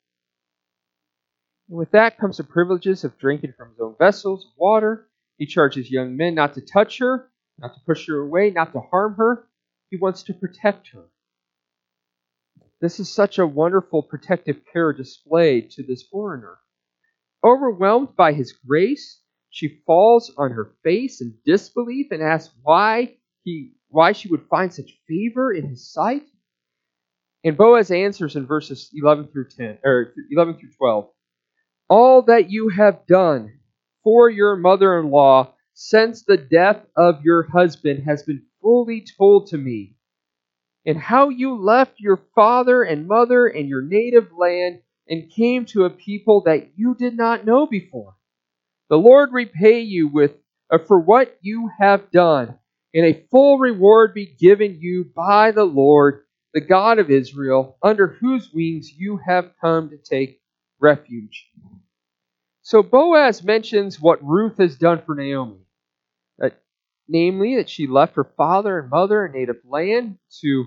And 1.68 1.78
with 1.78 1.90
that 1.90 2.18
comes 2.18 2.36
the 2.36 2.44
privileges 2.44 3.04
of 3.04 3.18
drinking 3.18 3.54
from 3.56 3.70
his 3.70 3.80
own 3.80 3.96
vessels, 3.98 4.52
water. 4.56 5.08
He 5.36 5.46
charges 5.46 5.90
young 5.90 6.16
men 6.16 6.34
not 6.34 6.54
to 6.54 6.60
touch 6.60 6.98
her, 6.98 7.30
not 7.58 7.74
to 7.74 7.80
push 7.84 8.06
her 8.06 8.20
away, 8.20 8.50
not 8.50 8.72
to 8.72 8.80
harm 8.80 9.14
her. 9.16 9.48
He 9.90 9.96
wants 9.96 10.22
to 10.24 10.34
protect 10.34 10.88
her. 10.88 11.04
This 12.80 13.00
is 13.00 13.10
such 13.10 13.38
a 13.38 13.46
wonderful 13.46 14.02
protective 14.02 14.60
care 14.70 14.92
displayed 14.92 15.70
to 15.70 15.82
this 15.82 16.02
foreigner. 16.02 16.58
Overwhelmed 17.42 18.14
by 18.16 18.32
his 18.34 18.52
grace, 18.52 19.22
she 19.48 19.80
falls 19.86 20.30
on 20.36 20.50
her 20.50 20.74
face 20.84 21.22
in 21.22 21.38
disbelief 21.44 22.08
and 22.10 22.22
asks 22.22 22.54
why 22.62 23.16
he 23.44 23.72
why 23.88 24.12
she 24.12 24.28
would 24.28 24.46
find 24.50 24.74
such 24.74 25.00
favor 25.08 25.52
in 25.52 25.68
his 25.68 25.90
sight. 25.90 26.28
And 27.44 27.56
Boaz 27.56 27.90
answers 27.90 28.36
in 28.36 28.46
verses 28.46 28.90
11 28.94 29.28
through 29.28 29.48
10 29.56 29.78
or 29.84 30.12
11 30.30 30.58
through 30.58 30.72
12. 30.76 31.08
All 31.88 32.22
that 32.22 32.50
you 32.50 32.68
have 32.70 33.06
done 33.06 33.60
for 34.02 34.28
your 34.28 34.56
mother-in-law 34.56 35.54
since 35.72 36.24
the 36.24 36.36
death 36.36 36.84
of 36.96 37.22
your 37.22 37.44
husband 37.44 38.04
has 38.04 38.22
been 38.22 38.44
fully 38.60 39.04
told 39.16 39.46
to 39.48 39.58
me 39.58 39.95
and 40.86 40.96
how 40.96 41.28
you 41.28 41.56
left 41.56 41.98
your 41.98 42.22
father 42.34 42.84
and 42.84 43.08
mother 43.08 43.48
and 43.48 43.68
your 43.68 43.82
native 43.82 44.30
land 44.32 44.80
and 45.08 45.30
came 45.30 45.64
to 45.66 45.84
a 45.84 45.90
people 45.90 46.42
that 46.42 46.70
you 46.76 46.94
did 46.94 47.16
not 47.16 47.44
know 47.44 47.66
before. 47.66 48.14
The 48.88 48.96
Lord 48.96 49.32
repay 49.32 49.80
you 49.80 50.06
with 50.06 50.36
uh, 50.70 50.78
for 50.78 50.98
what 50.98 51.36
you 51.42 51.70
have 51.78 52.10
done, 52.12 52.56
and 52.94 53.04
a 53.04 53.24
full 53.30 53.58
reward 53.58 54.14
be 54.14 54.26
given 54.26 54.78
you 54.80 55.04
by 55.04 55.50
the 55.50 55.64
Lord, 55.64 56.22
the 56.54 56.60
God 56.60 56.98
of 57.00 57.10
Israel, 57.10 57.76
under 57.82 58.06
whose 58.06 58.52
wings 58.52 58.92
you 58.96 59.18
have 59.26 59.52
come 59.60 59.90
to 59.90 59.98
take 59.98 60.40
refuge. 60.80 61.48
So 62.62 62.82
Boaz 62.82 63.44
mentions 63.44 64.00
what 64.00 64.24
Ruth 64.24 64.58
has 64.58 64.76
done 64.76 65.02
for 65.04 65.14
Naomi 65.14 65.65
namely 67.08 67.56
that 67.56 67.70
she 67.70 67.86
left 67.86 68.16
her 68.16 68.24
father 68.36 68.78
and 68.78 68.90
mother 68.90 69.24
and 69.24 69.34
native 69.34 69.60
land 69.64 70.18
to 70.40 70.66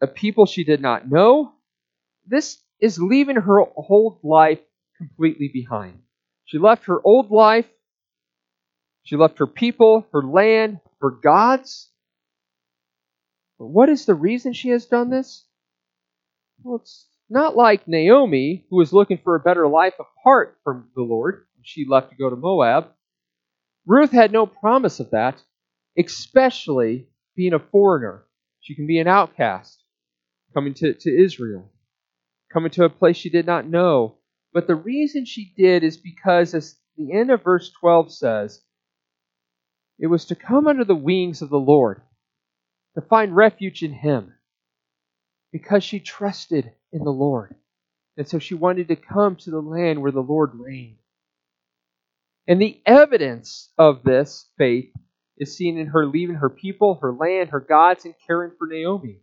a 0.00 0.06
people 0.06 0.46
she 0.46 0.64
did 0.64 0.80
not 0.80 1.10
know. 1.10 1.52
This 2.26 2.58
is 2.80 3.00
leaving 3.00 3.36
her 3.36 3.60
old 3.60 4.20
life 4.22 4.60
completely 4.96 5.48
behind. 5.52 6.00
She 6.44 6.58
left 6.58 6.84
her 6.86 7.00
old 7.02 7.30
life, 7.30 7.66
she 9.02 9.16
left 9.16 9.38
her 9.38 9.46
people, 9.46 10.06
her 10.12 10.22
land, 10.22 10.80
her 11.00 11.10
gods. 11.10 11.90
But 13.58 13.66
what 13.66 13.88
is 13.88 14.04
the 14.04 14.14
reason 14.14 14.52
she 14.52 14.70
has 14.70 14.86
done 14.86 15.10
this? 15.10 15.44
Well, 16.62 16.76
it's 16.76 17.06
not 17.30 17.56
like 17.56 17.88
Naomi, 17.88 18.66
who 18.68 18.76
was 18.76 18.92
looking 18.92 19.18
for 19.18 19.36
a 19.36 19.40
better 19.40 19.68
life 19.68 19.94
apart 19.98 20.58
from 20.64 20.88
the 20.94 21.02
Lord. 21.02 21.46
And 21.56 21.66
she 21.66 21.86
left 21.86 22.10
to 22.10 22.16
go 22.16 22.28
to 22.28 22.36
Moab. 22.36 22.88
Ruth 23.86 24.10
had 24.10 24.32
no 24.32 24.46
promise 24.46 24.98
of 24.98 25.10
that 25.10 25.40
especially 25.98 27.08
being 27.34 27.54
a 27.54 27.58
foreigner. 27.58 28.24
She 28.60 28.74
can 28.74 28.86
be 28.86 28.98
an 28.98 29.06
outcast, 29.06 29.82
coming 30.54 30.74
to, 30.74 30.94
to 30.94 31.24
Israel, 31.24 31.70
coming 32.52 32.70
to 32.72 32.84
a 32.84 32.90
place 32.90 33.16
she 33.16 33.30
did 33.30 33.46
not 33.46 33.68
know. 33.68 34.16
But 34.52 34.66
the 34.66 34.74
reason 34.74 35.24
she 35.24 35.52
did 35.56 35.84
is 35.84 35.96
because, 35.96 36.54
as 36.54 36.76
the 36.96 37.12
end 37.12 37.30
of 37.30 37.44
verse 37.44 37.70
12 37.80 38.12
says, 38.12 38.62
it 39.98 40.06
was 40.08 40.26
to 40.26 40.34
come 40.34 40.66
under 40.66 40.84
the 40.84 40.94
wings 40.94 41.42
of 41.42 41.50
the 41.50 41.58
Lord, 41.58 42.02
to 42.94 43.00
find 43.00 43.34
refuge 43.34 43.82
in 43.82 43.92
Him, 43.92 44.34
because 45.52 45.84
she 45.84 46.00
trusted 46.00 46.72
in 46.92 47.04
the 47.04 47.10
Lord. 47.10 47.54
And 48.16 48.28
so 48.28 48.38
she 48.38 48.54
wanted 48.54 48.88
to 48.88 48.96
come 48.96 49.36
to 49.36 49.50
the 49.50 49.60
land 49.60 50.00
where 50.00 50.12
the 50.12 50.20
Lord 50.22 50.52
reigned. 50.54 50.98
And 52.48 52.60
the 52.60 52.80
evidence 52.86 53.70
of 53.76 54.02
this 54.02 54.48
faith 54.56 54.92
is 55.38 55.56
seen 55.56 55.78
in 55.78 55.88
her 55.88 56.06
leaving 56.06 56.36
her 56.36 56.50
people, 56.50 56.98
her 57.02 57.12
land, 57.12 57.50
her 57.50 57.60
gods, 57.60 58.04
and 58.04 58.14
caring 58.26 58.52
for 58.58 58.66
Naomi. 58.66 59.20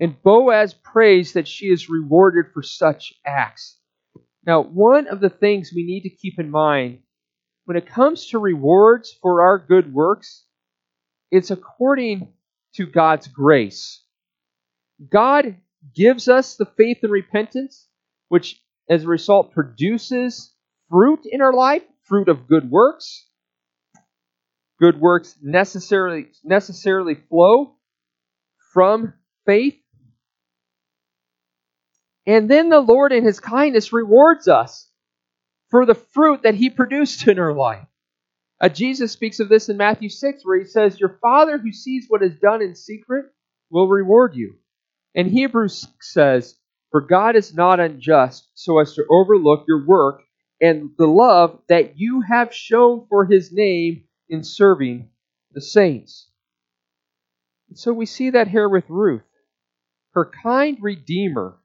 And 0.00 0.20
Boaz 0.22 0.74
prays 0.74 1.32
that 1.32 1.48
she 1.48 1.66
is 1.66 1.88
rewarded 1.88 2.46
for 2.52 2.62
such 2.62 3.14
acts. 3.26 3.78
Now, 4.46 4.62
one 4.62 5.08
of 5.08 5.20
the 5.20 5.30
things 5.30 5.72
we 5.74 5.84
need 5.84 6.02
to 6.02 6.10
keep 6.10 6.38
in 6.38 6.50
mind 6.50 7.00
when 7.64 7.76
it 7.76 7.86
comes 7.86 8.26
to 8.28 8.38
rewards 8.38 9.12
for 9.20 9.42
our 9.42 9.58
good 9.58 9.92
works, 9.92 10.44
it's 11.30 11.50
according 11.50 12.32
to 12.74 12.86
God's 12.86 13.28
grace. 13.28 14.02
God 15.10 15.56
gives 15.94 16.28
us 16.28 16.56
the 16.56 16.64
faith 16.64 16.98
and 17.02 17.12
repentance, 17.12 17.88
which 18.28 18.62
as 18.88 19.04
a 19.04 19.08
result 19.08 19.52
produces 19.52 20.54
fruit 20.88 21.20
in 21.24 21.42
our 21.42 21.52
life, 21.52 21.82
fruit 22.04 22.28
of 22.28 22.48
good 22.48 22.70
works. 22.70 23.27
Good 24.80 25.00
works 25.00 25.36
necessarily 25.42 26.28
necessarily 26.44 27.14
flow 27.14 27.76
from 28.72 29.14
faith. 29.44 29.76
And 32.26 32.48
then 32.48 32.68
the 32.68 32.80
Lord 32.80 33.12
in 33.12 33.24
his 33.24 33.40
kindness 33.40 33.92
rewards 33.92 34.48
us 34.48 34.90
for 35.70 35.86
the 35.86 35.94
fruit 35.94 36.42
that 36.42 36.54
he 36.54 36.70
produced 36.70 37.26
in 37.26 37.38
our 37.38 37.54
life. 37.54 37.86
Uh, 38.60 38.68
Jesus 38.68 39.12
speaks 39.12 39.40
of 39.40 39.48
this 39.48 39.68
in 39.68 39.76
Matthew 39.76 40.08
6, 40.08 40.44
where 40.44 40.58
he 40.58 40.64
says, 40.64 40.98
Your 40.98 41.18
Father 41.22 41.58
who 41.58 41.72
sees 41.72 42.06
what 42.08 42.22
is 42.22 42.34
done 42.36 42.60
in 42.60 42.74
secret 42.74 43.26
will 43.70 43.88
reward 43.88 44.34
you. 44.34 44.56
And 45.14 45.28
Hebrews 45.28 45.86
says, 46.00 46.56
For 46.90 47.00
God 47.00 47.36
is 47.36 47.54
not 47.54 47.80
unjust 47.80 48.48
so 48.54 48.78
as 48.80 48.94
to 48.94 49.04
overlook 49.10 49.64
your 49.68 49.86
work 49.86 50.22
and 50.60 50.90
the 50.98 51.06
love 51.06 51.60
that 51.68 51.98
you 51.98 52.22
have 52.22 52.54
shown 52.54 53.06
for 53.08 53.26
his 53.26 53.52
name 53.52 54.04
in 54.28 54.42
serving 54.44 55.10
the 55.52 55.60
saints. 55.60 56.30
And 57.68 57.78
so 57.78 57.92
we 57.92 58.06
see 58.06 58.30
that 58.30 58.48
here 58.48 58.68
with 58.68 58.88
Ruth. 58.88 59.22
Her 60.12 60.30
kind 60.42 60.78
Redeemer 60.80 61.58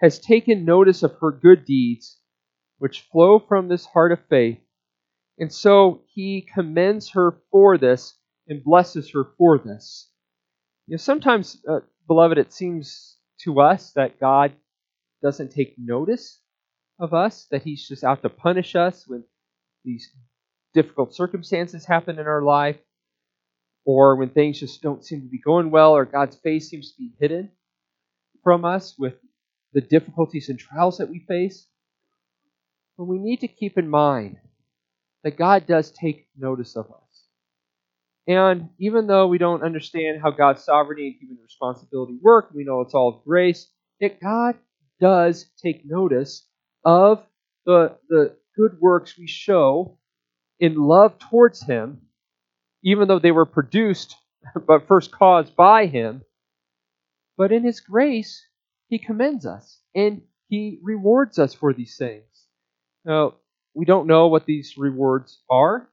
has 0.00 0.18
taken 0.18 0.64
notice 0.64 1.02
of 1.02 1.16
her 1.20 1.30
good 1.30 1.64
deeds, 1.64 2.18
which 2.78 3.06
flow 3.12 3.38
from 3.38 3.68
this 3.68 3.86
heart 3.86 4.12
of 4.12 4.18
faith 4.28 4.58
and 5.38 5.52
so 5.52 6.02
he 6.06 6.42
commends 6.54 7.10
her 7.10 7.38
for 7.50 7.78
this 7.78 8.16
and 8.48 8.62
blesses 8.62 9.10
her 9.12 9.24
for 9.38 9.58
this. 9.58 10.10
You 10.86 10.92
know, 10.92 10.98
sometimes, 10.98 11.62
uh, 11.68 11.80
beloved, 12.06 12.38
it 12.38 12.52
seems 12.52 13.16
to 13.40 13.60
us 13.60 13.92
that 13.92 14.20
God 14.20 14.52
doesn't 15.22 15.52
take 15.52 15.74
notice 15.78 16.40
of 16.98 17.14
us, 17.14 17.46
that 17.50 17.62
he's 17.62 17.88
just 17.88 18.04
out 18.04 18.22
to 18.22 18.28
punish 18.28 18.76
us 18.76 19.06
with 19.08 19.22
these 19.84 20.12
difficult 20.74 21.14
circumstances 21.14 21.84
happen 21.84 22.18
in 22.18 22.26
our 22.26 22.42
life, 22.42 22.78
or 23.84 24.16
when 24.16 24.30
things 24.30 24.60
just 24.60 24.82
don't 24.82 25.04
seem 25.04 25.22
to 25.22 25.28
be 25.28 25.40
going 25.40 25.70
well, 25.70 25.92
or 25.92 26.04
God's 26.04 26.36
face 26.36 26.68
seems 26.68 26.92
to 26.92 26.98
be 26.98 27.12
hidden 27.18 27.50
from 28.42 28.64
us 28.64 28.94
with 28.98 29.14
the 29.72 29.80
difficulties 29.80 30.48
and 30.48 30.58
trials 30.58 30.98
that 30.98 31.08
we 31.08 31.20
face. 31.20 31.66
But 32.96 33.04
we 33.04 33.18
need 33.18 33.40
to 33.40 33.48
keep 33.48 33.78
in 33.78 33.88
mind 33.88 34.36
that 35.24 35.38
God 35.38 35.66
does 35.66 35.90
take 35.90 36.28
notice 36.36 36.76
of 36.76 36.86
us. 36.86 37.26
And 38.26 38.68
even 38.78 39.06
though 39.06 39.26
we 39.26 39.38
don't 39.38 39.64
understand 39.64 40.20
how 40.22 40.30
God's 40.30 40.64
sovereignty 40.64 41.08
and 41.08 41.16
human 41.18 41.42
responsibility 41.42 42.18
work, 42.22 42.50
we 42.54 42.64
know 42.64 42.80
it's 42.80 42.94
all 42.94 43.22
grace, 43.24 43.68
yet 43.98 44.20
God 44.20 44.56
does 45.00 45.46
take 45.60 45.82
notice 45.84 46.46
of 46.84 47.24
the, 47.66 47.96
the 48.08 48.36
good 48.56 48.80
works 48.80 49.18
we 49.18 49.26
show 49.26 49.98
in 50.62 50.76
love 50.76 51.18
towards 51.18 51.60
Him, 51.60 52.02
even 52.84 53.08
though 53.08 53.18
they 53.18 53.32
were 53.32 53.44
produced 53.44 54.16
but 54.66 54.86
first 54.86 55.10
caused 55.10 55.54
by 55.56 55.86
Him. 55.86 56.22
But 57.36 57.50
in 57.50 57.64
His 57.64 57.80
grace, 57.80 58.46
He 58.88 58.98
commends 58.98 59.44
us 59.44 59.80
and 59.94 60.22
He 60.48 60.78
rewards 60.82 61.38
us 61.40 61.52
for 61.52 61.74
these 61.74 61.96
things. 61.96 62.46
Now, 63.04 63.34
we 63.74 63.84
don't 63.84 64.06
know 64.06 64.28
what 64.28 64.46
these 64.46 64.74
rewards 64.78 65.42
are. 65.50 65.88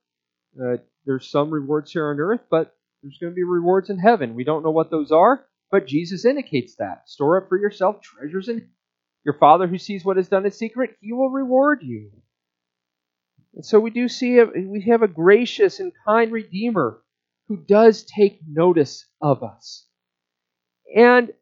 Uh, 0.55 0.77
there's 1.05 1.32
some 1.32 1.49
rewards 1.49 1.91
here 1.91 2.12
on 2.12 2.19
earth, 2.19 2.41
but 2.51 2.75
there's 3.01 3.17
going 3.17 3.32
to 3.32 3.36
be 3.36 3.43
rewards 3.43 3.89
in 3.89 3.97
heaven. 3.97 4.36
We 4.36 4.43
don't 4.43 4.63
know 4.63 4.71
what 4.71 4.91
those 4.91 5.12
are, 5.12 5.45
but 5.71 5.88
Jesus 5.88 6.25
indicates 6.25 6.75
that. 6.75 7.10
Store 7.10 7.41
up 7.41 7.49
for 7.49 7.58
yourself 7.58 8.01
treasures 8.01 8.49
in 8.49 8.69
your 9.25 9.38
Father 9.39 9.65
who 9.67 9.79
sees 9.79 10.05
what 10.05 10.17
is 10.19 10.27
done 10.27 10.45
in 10.45 10.51
secret, 10.51 10.95
he 11.01 11.13
will 11.13 11.29
reward 11.29 11.79
you. 11.82 12.12
And 13.59 13.65
so 13.65 13.77
we 13.77 13.89
do 13.89 14.07
see 14.07 14.37
a, 14.37 14.45
we 14.45 14.85
have 14.89 15.01
a 15.01 15.07
gracious 15.09 15.81
and 15.81 15.91
kind 16.05 16.31
Redeemer 16.31 17.01
who 17.49 17.57
does 17.57 18.05
take 18.05 18.39
notice 18.47 19.05
of 19.21 19.43
us. 19.43 19.85
And 20.95 21.33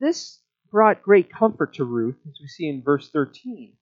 this 0.00 0.40
brought 0.70 1.02
great 1.02 1.30
comfort 1.30 1.74
to 1.74 1.84
Ruth, 1.84 2.16
as 2.26 2.38
we 2.40 2.48
see 2.48 2.66
in 2.66 2.82
verse 2.82 3.10
13 3.10 3.74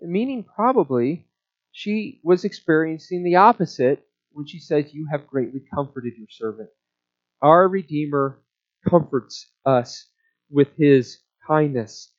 meaning 0.00 0.42
probably 0.42 1.28
she 1.70 2.20
was 2.24 2.44
experiencing 2.44 3.22
the 3.22 3.36
opposite 3.36 4.04
when 4.32 4.46
she 4.46 4.58
says, 4.58 4.92
You 4.92 5.06
have 5.12 5.28
greatly 5.28 5.62
comforted 5.72 6.14
your 6.16 6.26
servant. 6.28 6.70
Our 7.40 7.68
Redeemer 7.68 8.42
comforts 8.88 9.48
us 9.64 10.08
with 10.50 10.68
his 10.76 11.20
kindness. 11.46 12.12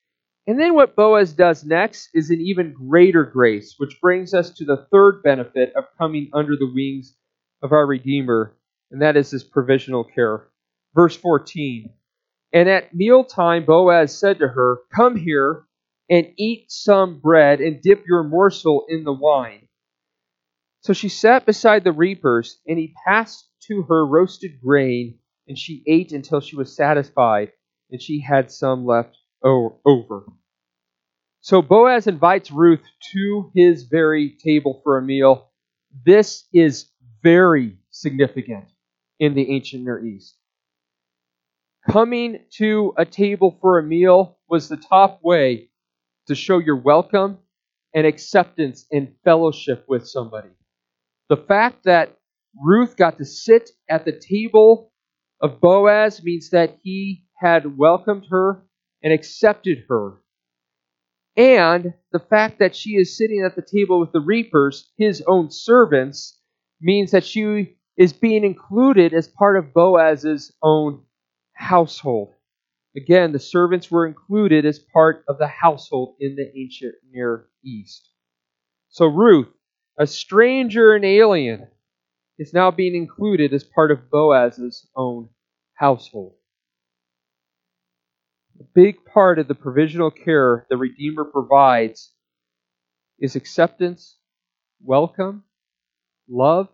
And 0.48 0.58
then 0.58 0.76
what 0.76 0.96
Boaz 0.96 1.34
does 1.34 1.66
next 1.66 2.10
is 2.14 2.30
an 2.30 2.40
even 2.40 2.72
greater 2.72 3.26
grace, 3.26 3.76
which 3.78 4.00
brings 4.00 4.34
us 4.34 4.50
to 4.52 4.64
the 4.64 4.88
third 4.90 5.22
benefit 5.22 5.74
of 5.76 5.84
coming 5.98 6.30
under 6.34 6.56
the 6.56 6.72
wings 6.74 7.18
of 7.62 7.74
our 7.74 7.86
Redeemer, 7.86 8.56
and 8.90 9.02
that 9.02 9.18
is 9.18 9.30
his 9.30 9.44
provisional 9.44 10.06
care. 10.06 10.48
Verse 10.96 11.18
14 11.18 11.90
And 12.54 12.70
at 12.70 12.96
mealtime 12.96 13.66
Boaz 13.66 14.18
said 14.18 14.40
to 14.40 14.48
her, 14.48 14.80
Come 14.96 15.18
here 15.18 15.66
and 16.10 16.32
eat 16.38 16.72
some 16.72 17.20
bread 17.20 17.60
and 17.60 17.82
dip 17.82 18.06
your 18.08 18.24
morsel 18.24 18.86
in 18.88 19.04
the 19.04 19.12
wine. 19.12 19.68
So 20.80 20.94
she 20.94 21.10
sat 21.10 21.46
beside 21.46 21.84
the 21.84 21.92
reapers, 21.92 22.62
and 22.66 22.80
he 22.80 22.94
passed 23.06 23.50
to 23.64 23.84
her 23.84 24.06
roasted 24.06 24.62
grain, 24.62 25.20
and 25.46 25.58
she 25.58 25.84
ate 25.86 26.14
until 26.14 26.40
she 26.40 26.56
was 26.56 26.74
satisfied, 26.74 27.52
and 27.92 28.02
she 28.02 28.22
had 28.22 28.50
some 28.50 28.86
left 28.86 29.18
over. 29.44 30.26
So 31.42 31.62
Boaz 31.62 32.08
invites 32.08 32.52
Ruth 32.52 32.84
to 33.14 33.52
his 33.56 33.84
very 33.84 34.36
table 34.44 34.82
for 34.84 34.98
a 34.98 35.02
meal. 35.02 35.52
This 36.06 36.46
is 36.54 36.92
very 37.24 37.78
significant 37.90 38.66
in 39.20 39.34
the 39.34 39.50
ancient 39.52 39.84
Near 39.84 40.06
East. 40.06 40.38
Coming 41.90 42.40
to 42.58 42.94
a 42.98 43.06
table 43.06 43.58
for 43.62 43.80
a 43.80 43.84
meal 43.84 44.38
was 44.50 44.68
the 44.68 44.78
top 44.78 45.20
way 45.24 45.70
to 46.28 46.36
show 46.36 46.58
your 46.58 46.76
welcome 46.76 47.38
and 47.96 48.06
acceptance 48.06 48.86
and 48.92 49.14
fellowship 49.24 49.86
with 49.88 50.08
somebody. 50.08 50.50
The 51.30 51.38
fact 51.38 51.86
that 51.86 52.18
Ruth 52.62 52.98
got 52.98 53.18
to 53.20 53.26
sit 53.26 53.70
at 53.90 54.04
the 54.04 54.12
table 54.12 54.92
of 55.42 55.62
Boaz 55.62 56.24
means 56.24 56.50
that 56.50 56.78
he 56.84 57.24
had 57.40 57.78
welcomed 57.78 58.26
her 58.30 58.67
and 59.04 59.14
accepted 59.14 59.86
her. 59.90 60.18
And 61.36 61.94
the 62.12 62.20
fact 62.20 62.60
that 62.60 62.76
she 62.76 62.92
is 62.92 63.16
sitting 63.18 63.44
at 63.44 63.56
the 63.56 63.62
table 63.62 64.00
with 64.00 64.12
the 64.12 64.20
reapers, 64.20 64.92
his 64.98 65.24
own 65.28 65.52
servants, 65.52 66.40
means 66.82 67.12
that 67.12 67.24
she 67.24 67.78
is 67.96 68.14
being 68.14 68.44
included 68.44 69.14
as 69.14 69.28
part 69.28 69.58
of 69.58 69.74
Boaz's 69.74 70.56
own 70.64 71.04
household. 71.54 72.34
Again, 72.96 73.32
the 73.32 73.40
servants 73.40 73.92
were 73.92 74.08
included 74.08 74.66
as 74.66 74.80
part 74.80 75.24
of 75.28 75.38
the 75.38 75.48
household 75.48 76.16
in 76.20 76.36
the 76.36 76.52
ancient 76.58 76.96
Near 77.12 77.48
East. 77.64 78.10
So 78.90 79.06
Ruth, 79.06 79.50
a 80.00 80.08
stranger 80.08 80.96
and 80.96 81.06
alien, 81.06 81.68
is 82.40 82.54
now 82.54 82.72
being 82.72 82.96
included 82.96 83.54
as 83.54 83.64
part 83.64 83.92
of 83.92 84.10
Boaz's 84.10 84.88
own 84.96 85.30
household. 85.76 86.37
A 88.60 88.64
big 88.74 89.06
part 89.06 89.38
of 89.38 89.48
the 89.48 89.56
provisional 89.56 90.10
care 90.10 90.66
the 90.70 90.78
Redeemer 90.78 91.26
provides 91.26 92.12
is 93.20 93.36
acceptance, 93.36 94.18
welcome, 94.82 95.44
love, 96.28 96.68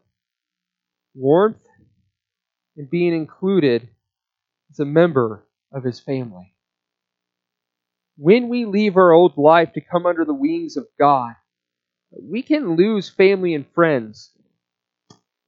warmth, 1.13 1.65
and 2.77 2.89
being 2.89 3.13
included 3.13 3.89
as 4.71 4.79
a 4.79 4.85
member 4.85 5.45
of 5.73 5.83
his 5.83 5.99
family. 5.99 6.55
When 8.17 8.47
we 8.47 8.65
leave 8.65 8.95
our 8.95 9.11
old 9.11 9.37
life 9.37 9.73
to 9.73 9.81
come 9.81 10.05
under 10.05 10.23
the 10.23 10.33
wings 10.33 10.77
of 10.77 10.87
God, 10.97 11.33
we 12.11 12.43
can 12.43 12.75
lose 12.75 13.09
family 13.09 13.55
and 13.55 13.65
friends 13.73 14.31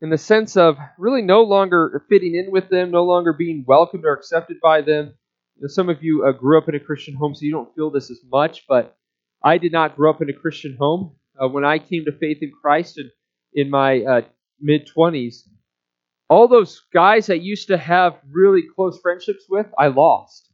in 0.02 0.10
the 0.10 0.18
sense 0.18 0.58
of 0.58 0.78
really 0.98 1.22
no 1.22 1.44
longer 1.44 2.04
fitting 2.10 2.36
in 2.36 2.52
with 2.52 2.70
them, 2.70 2.92
no 2.92 3.06
longer 3.06 3.32
being 3.32 3.64
welcomed 3.66 4.04
or 4.04 4.14
accepted 4.14 4.58
by 4.62 4.82
them. 4.82 5.14
Some 5.68 5.90
of 5.90 6.04
you 6.04 6.26
uh, 6.26 6.32
grew 6.32 6.58
up 6.58 6.68
in 6.70 6.76
a 6.76 6.80
Christian 6.80 7.16
home, 7.16 7.34
so 7.34 7.46
you 7.46 7.52
don't 7.52 7.74
feel 7.76 7.90
this 7.90 8.12
as 8.12 8.20
much, 8.30 8.66
but 8.68 8.98
I 9.44 9.58
did 9.58 9.72
not 9.72 9.96
grow 9.96 10.10
up 10.10 10.22
in 10.22 10.30
a 10.30 10.34
Christian 10.34 10.76
home. 10.78 11.16
Uh, 11.42 11.48
when 11.48 11.64
I 11.66 11.80
came 11.80 12.06
to 12.06 12.12
faith 12.12 12.40
in 12.42 12.52
Christ 12.52 12.98
in, 12.98 13.12
in 13.54 13.70
my 13.70 14.02
uh, 14.02 14.22
mid 14.60 14.90
20s, 14.96 15.48
all 16.30 16.48
those 16.48 16.82
guys 16.94 17.30
I 17.30 17.36
used 17.36 17.68
to 17.68 17.78
have 17.78 18.18
really 18.30 18.64
close 18.76 19.00
friendships 19.02 19.46
with, 19.50 19.68
I 19.78 19.88
lost. 19.88 20.52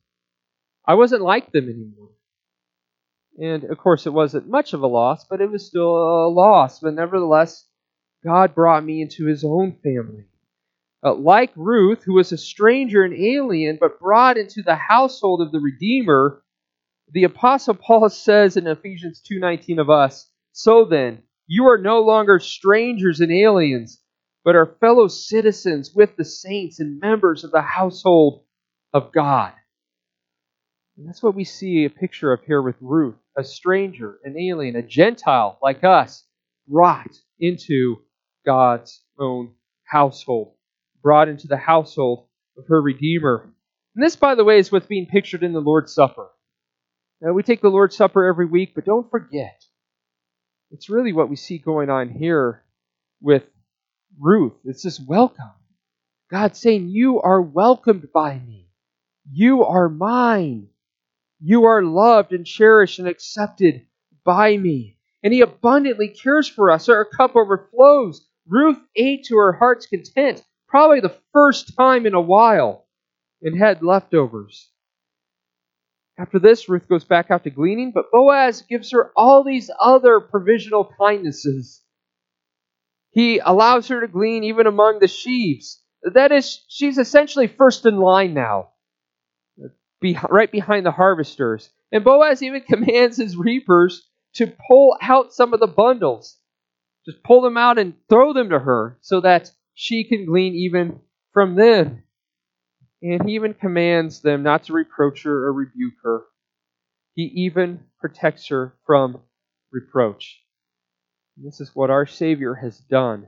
I 0.85 0.95
wasn't 0.95 1.21
like 1.21 1.51
them 1.51 1.69
anymore. 1.69 2.09
And 3.39 3.63
of 3.71 3.77
course, 3.77 4.05
it 4.05 4.13
wasn't 4.13 4.49
much 4.49 4.73
of 4.73 4.81
a 4.81 4.87
loss, 4.87 5.25
but 5.29 5.41
it 5.41 5.49
was 5.49 5.65
still 5.65 5.95
a 5.95 6.29
loss. 6.29 6.79
But 6.79 6.93
nevertheless, 6.93 7.65
God 8.23 8.53
brought 8.53 8.83
me 8.83 9.01
into 9.01 9.25
his 9.25 9.43
own 9.43 9.77
family. 9.83 10.25
Uh, 11.03 11.15
like 11.15 11.51
Ruth, 11.55 12.03
who 12.03 12.13
was 12.13 12.31
a 12.31 12.37
stranger 12.37 13.03
and 13.03 13.13
alien, 13.13 13.77
but 13.79 13.99
brought 13.99 14.37
into 14.37 14.61
the 14.61 14.75
household 14.75 15.41
of 15.41 15.51
the 15.51 15.59
Redeemer, 15.59 16.43
the 17.11 17.23
apostle 17.23 17.73
Paul 17.73 18.09
says 18.09 18.55
in 18.57 18.67
Ephesians 18.67 19.21
2:19 19.21 19.79
of 19.79 19.89
us, 19.89 20.31
"So 20.51 20.85
then, 20.85 21.23
you 21.47 21.67
are 21.67 21.77
no 21.77 22.01
longer 22.01 22.39
strangers 22.39 23.19
and 23.19 23.31
aliens, 23.31 24.01
but 24.43 24.55
are 24.55 24.77
fellow 24.79 25.07
citizens 25.07 25.93
with 25.93 26.15
the 26.15 26.25
saints 26.25 26.79
and 26.79 26.99
members 26.99 27.43
of 27.43 27.51
the 27.51 27.61
household 27.61 28.45
of 28.93 29.11
God." 29.11 29.53
And 30.97 31.07
that's 31.07 31.23
what 31.23 31.35
we 31.35 31.45
see 31.45 31.85
a 31.85 31.89
picture 31.89 32.31
of 32.31 32.43
here 32.43 32.61
with 32.61 32.75
Ruth, 32.79 33.17
a 33.35 33.43
stranger, 33.43 34.19
an 34.23 34.37
alien, 34.37 34.75
a 34.75 34.83
Gentile 34.83 35.57
like 35.61 35.83
us, 35.83 36.27
brought 36.67 37.19
into 37.39 38.03
God's 38.45 39.03
own 39.17 39.55
household, 39.83 40.55
brought 41.01 41.29
into 41.29 41.47
the 41.47 41.57
household 41.57 42.27
of 42.57 42.65
her 42.67 42.81
Redeemer. 42.81 43.53
And 43.95 44.03
this, 44.03 44.15
by 44.15 44.35
the 44.35 44.43
way, 44.43 44.59
is 44.59 44.71
what's 44.71 44.85
being 44.85 45.07
pictured 45.07 45.43
in 45.43 45.53
the 45.53 45.59
Lord's 45.59 45.93
Supper. 45.93 46.29
Now, 47.21 47.33
we 47.33 47.43
take 47.43 47.61
the 47.61 47.69
Lord's 47.69 47.95
Supper 47.95 48.25
every 48.25 48.45
week, 48.45 48.73
but 48.73 48.85
don't 48.85 49.09
forget, 49.09 49.63
it's 50.71 50.89
really 50.89 51.13
what 51.13 51.29
we 51.29 51.35
see 51.35 51.57
going 51.57 51.89
on 51.89 52.09
here 52.09 52.63
with 53.21 53.43
Ruth. 54.19 54.53
It's 54.65 54.83
this 54.83 54.99
welcome. 54.99 55.51
God 56.31 56.55
saying, 56.55 56.87
You 56.87 57.21
are 57.21 57.41
welcomed 57.41 58.07
by 58.13 58.39
me. 58.39 58.69
You 59.29 59.65
are 59.65 59.89
mine. 59.89 60.69
You 61.41 61.65
are 61.65 61.83
loved 61.83 62.31
and 62.31 62.45
cherished 62.45 62.99
and 62.99 63.07
accepted 63.07 63.85
by 64.23 64.55
me. 64.55 64.97
And 65.23 65.33
He 65.33 65.41
abundantly 65.41 66.07
cares 66.07 66.47
for 66.47 66.71
us. 66.71 66.87
Our 66.89 67.05
cup 67.05 67.35
overflows. 67.35 68.25
Ruth 68.47 68.79
ate 68.95 69.25
to 69.25 69.37
her 69.37 69.53
heart's 69.53 69.85
content, 69.85 70.43
probably 70.71 71.01
the 71.01 71.15
first 71.33 71.75
time 71.77 72.05
in 72.05 72.15
a 72.15 72.21
while, 72.21 72.87
and 73.41 73.59
had 73.59 73.83
leftovers. 73.83 74.69
After 76.17 76.39
this, 76.39 76.69
Ruth 76.69 76.87
goes 76.87 77.03
back 77.03 77.29
out 77.29 77.43
to 77.43 77.49
gleaning, 77.49 77.91
but 77.91 78.11
Boaz 78.11 78.61
gives 78.61 78.91
her 78.91 79.11
all 79.15 79.43
these 79.43 79.69
other 79.79 80.21
provisional 80.21 80.89
kindnesses. 80.97 81.83
He 83.11 83.39
allows 83.39 83.89
her 83.89 83.99
to 84.01 84.07
glean 84.07 84.45
even 84.45 84.65
among 84.65 84.99
the 84.99 85.07
sheaves. 85.07 85.83
That 86.03 86.31
is, 86.31 86.63
she's 86.69 86.97
essentially 86.97 87.47
first 87.47 87.85
in 87.85 87.97
line 87.97 88.33
now, 88.33 88.69
right 90.29 90.51
behind 90.51 90.85
the 90.85 90.91
harvesters. 90.91 91.69
And 91.91 92.03
Boaz 92.03 92.41
even 92.41 92.61
commands 92.69 93.17
his 93.17 93.35
reapers 93.35 94.07
to 94.35 94.53
pull 94.69 94.97
out 95.01 95.33
some 95.33 95.53
of 95.53 95.59
the 95.59 95.67
bundles. 95.67 96.37
Just 97.05 97.23
pull 97.23 97.41
them 97.41 97.57
out 97.57 97.77
and 97.77 97.95
throw 98.07 98.31
them 98.31 98.51
to 98.51 98.59
her 98.59 98.97
so 99.01 99.19
that 99.21 99.51
she 99.73 100.03
can 100.03 100.25
glean 100.25 100.53
even 100.53 100.99
from 101.33 101.55
them. 101.55 102.03
And 103.01 103.27
he 103.27 103.35
even 103.35 103.53
commands 103.53 104.21
them 104.21 104.43
not 104.43 104.65
to 104.65 104.73
reproach 104.73 105.23
her 105.23 105.45
or 105.45 105.53
rebuke 105.53 105.95
her. 106.03 106.23
He 107.15 107.23
even 107.23 107.81
protects 107.99 108.47
her 108.49 108.75
from 108.85 109.21
reproach. 109.71 110.39
And 111.37 111.45
this 111.45 111.59
is 111.59 111.75
what 111.75 111.89
our 111.89 112.05
Savior 112.05 112.53
has 112.55 112.77
done 112.77 113.27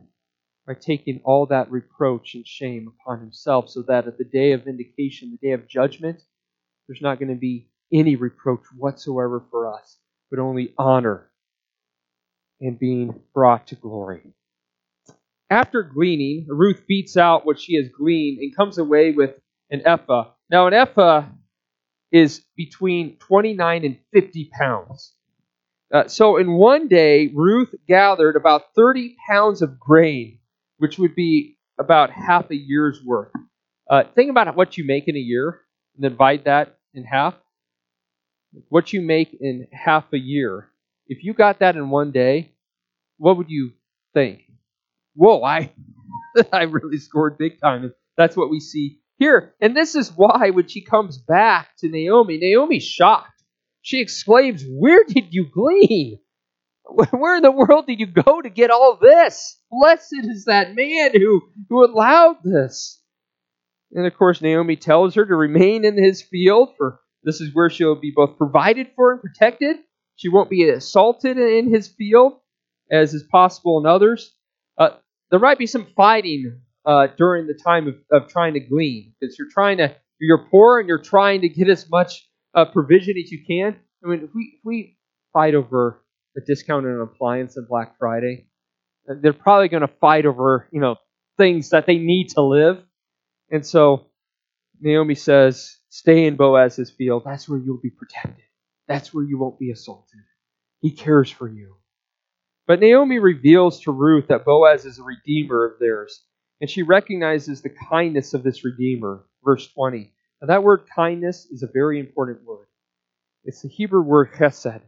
by 0.68 0.76
taking 0.76 1.22
all 1.24 1.48
that 1.48 1.72
reproach 1.72 2.36
and 2.36 2.48
shame 2.48 2.88
upon 2.88 3.20
himself, 3.20 3.70
so 3.70 3.82
that 3.84 4.08
at 4.08 4.18
the 4.18 4.24
day 4.24 4.54
of 4.54 4.64
vindication, 4.64 5.38
the 5.42 5.48
day 5.48 5.54
of 5.54 5.68
judgment, 5.68 6.22
there's 6.88 7.02
not 7.02 7.20
going 7.20 7.30
to 7.34 7.40
be 7.40 7.70
any 7.92 8.16
reproach 8.16 8.62
whatsoever 8.78 9.44
for 9.52 9.74
us, 9.74 9.98
but 10.30 10.40
only 10.40 10.74
honor 10.78 11.30
and 12.62 12.80
being 12.80 13.20
brought 13.34 13.68
to 13.68 13.76
glory. 13.76 14.34
After 15.50 15.84
gleaning, 15.84 16.48
Ruth 16.50 16.84
beats 16.88 17.18
out 17.18 17.46
what 17.46 17.60
she 17.60 17.76
has 17.76 17.88
gleaned 17.90 18.40
and 18.40 18.56
comes 18.56 18.78
away 18.78 19.12
with 19.12 19.40
an 19.70 19.82
ephah. 19.86 20.32
Now, 20.50 20.68
an 20.68 20.74
ephah 20.74 21.26
is 22.12 22.46
between 22.56 23.18
29 23.18 23.86
and 23.86 23.98
50 24.14 24.52
pounds. 24.58 25.14
Uh, 25.94 26.08
so, 26.08 26.38
in 26.38 26.54
one 26.54 26.88
day, 26.88 27.32
Ruth 27.34 27.74
gathered 27.88 28.36
about 28.36 28.74
30 28.76 29.16
pounds 29.28 29.62
of 29.62 29.80
grain, 29.80 30.40
which 30.78 30.98
would 30.98 31.16
be 31.16 31.58
about 31.80 32.10
half 32.10 32.50
a 32.50 32.56
year's 32.56 33.00
worth. 33.04 33.32
Uh, 33.90 34.04
think 34.16 34.32
about 34.32 34.56
what 34.56 34.78
you 34.78 34.86
make 34.86 35.08
in 35.08 35.16
a 35.16 35.20
year 35.20 35.62
and 35.96 36.10
divide 36.10 36.46
that 36.46 36.78
in 36.94 37.04
half. 37.04 37.36
What 38.70 38.94
you 38.94 39.02
make 39.02 39.36
in 39.40 39.68
half 39.72 40.06
a 40.14 40.18
year. 40.18 40.70
If 41.08 41.24
you 41.24 41.34
got 41.34 41.60
that 41.60 41.76
in 41.76 41.90
one 41.90 42.12
day, 42.12 42.54
what 43.18 43.38
would 43.38 43.50
you 43.50 43.74
think? 44.14 44.42
Whoa, 45.16 45.44
I, 45.44 45.72
I 46.52 46.64
really 46.64 46.98
scored 46.98 47.38
big 47.38 47.60
time. 47.60 47.94
That's 48.18 48.36
what 48.36 48.50
we 48.50 48.60
see 48.60 49.00
here. 49.18 49.54
And 49.62 49.76
this 49.76 49.96
is 49.96 50.12
why 50.16 50.50
when 50.52 50.68
she 50.68 50.84
comes 50.84 51.18
back 51.18 51.70
to 51.80 51.90
Naomi, 51.90 52.38
Naomi's 52.38 52.84
shocked. 52.84 53.30
She 53.82 54.00
exclaims, 54.00 54.64
Where 54.68 55.04
did 55.04 55.34
you 55.34 55.48
glean? 55.54 56.20
Where 57.12 57.38
in 57.38 57.44
the 57.44 57.52
world 57.52 57.88
did 57.88 58.00
you 58.00 58.08
go 58.08 58.42
to 58.42 58.50
get 58.50 58.72
all 58.72 58.98
this? 59.02 59.60
Blessed 59.72 60.16
is 60.24 60.46
that 60.46 60.76
man 60.76 61.12
who, 61.14 61.42
who 61.70 61.86
allowed 61.86 62.38
this. 62.44 63.02
And 63.94 64.06
of 64.06 64.16
course, 64.16 64.42
Naomi 64.42 64.76
tells 64.76 65.16
her 65.16 65.26
to 65.26 65.36
remain 65.36 65.86
in 65.86 65.98
his 65.98 66.22
field, 66.22 66.74
for 66.78 67.00
this 67.24 67.40
is 67.42 67.54
where 67.54 67.70
she'll 67.70 67.96
be 67.96 68.12
both 68.16 68.38
provided 68.38 68.88
for 68.96 69.14
and 69.14 69.22
protected. 69.22 69.78
She 70.16 70.30
won't 70.30 70.50
be 70.50 70.68
assaulted 70.70 71.38
in 71.38 71.70
his 71.70 71.88
field, 71.88 72.34
as 72.92 73.14
is 73.14 73.24
possible 73.24 73.80
in 73.80 73.86
others. 73.86 74.36
There 75.32 75.40
might 75.40 75.58
be 75.58 75.68
some 75.68 75.88
fighting 75.96 76.62
uh, 76.86 77.08
during 77.18 77.48
the 77.48 77.54
time 77.54 77.88
of, 77.88 77.96
of 78.12 78.30
trying 78.30 78.54
to 78.54 78.60
glean 78.60 79.14
because 79.20 79.38
you're 79.38 79.50
trying 79.50 79.78
to 79.78 79.96
you're 80.20 80.46
poor 80.50 80.80
and 80.80 80.88
you're 80.88 81.02
trying 81.02 81.42
to 81.42 81.50
get 81.50 81.70
as 81.70 81.90
much 81.90 82.28
uh, 82.54 82.66
provision 82.66 83.16
as 83.22 83.32
you 83.32 83.44
can. 83.46 83.76
I 84.04 84.08
mean, 84.08 84.24
if 84.24 84.30
we 84.34 84.54
if 84.58 84.60
we 84.64 84.98
fight 85.34 85.56
over 85.56 86.04
a 86.38 86.42
discount 86.42 86.86
on 86.86 86.92
an 86.94 87.02
appliance 87.02 87.58
on 87.58 87.66
Black 87.70 87.98
Friday, 87.98 88.48
uh, 89.10 89.16
they're 89.22 89.34
probably 89.34 89.68
going 89.70 89.82
to 89.82 89.94
fight 90.00 90.26
over 90.26 90.68
you 90.72 90.80
know 90.80 90.96
things 91.38 91.70
that 91.70 91.86
they 91.86 91.98
need 91.98 92.30
to 92.30 92.42
live, 92.42 92.84
and 93.50 93.66
so 93.66 94.08
Naomi 94.80 95.16
says, 95.16 95.78
"Stay 95.90 96.26
in 96.26 96.36
Boaz's 96.36 96.92
field. 96.92 97.24
That's 97.26 97.50
where 97.50 97.60
you'll 97.60 97.82
be 97.82 97.90
protected. 97.90 98.46
That's 98.88 99.14
where 99.14 99.24
you 99.24 99.38
won't 99.38 99.60
be 99.60 99.72
assaulted. 99.72 100.20
He 100.82 100.92
cares 100.92 101.30
for 101.30 101.48
you." 101.48 101.78
But 102.66 102.80
Naomi 102.80 103.20
reveals 103.20 103.82
to 103.82 103.92
Ruth 103.92 104.28
that 104.28 104.46
Boaz 104.46 104.86
is 104.86 105.00
a 105.00 105.04
redeemer 105.04 105.66
of 105.66 105.80
theirs 105.80 106.24
and 106.64 106.70
she 106.70 106.82
recognizes 106.82 107.62
the 107.62 107.76
kindness 107.90 108.34
of 108.34 108.42
this 108.42 108.64
Redeemer. 108.64 109.26
Verse 109.44 109.68
20. 109.74 110.14
Now, 110.42 110.48
that 110.48 110.64
word 110.64 110.86
kindness 110.96 111.46
is 111.52 111.62
a 111.62 111.68
very 111.68 112.00
important 112.00 112.46
word. 112.46 112.68
It's 113.44 113.64
the 113.64 113.68
Hebrew 113.68 114.02
word 114.02 114.32
chesed. 114.34 114.82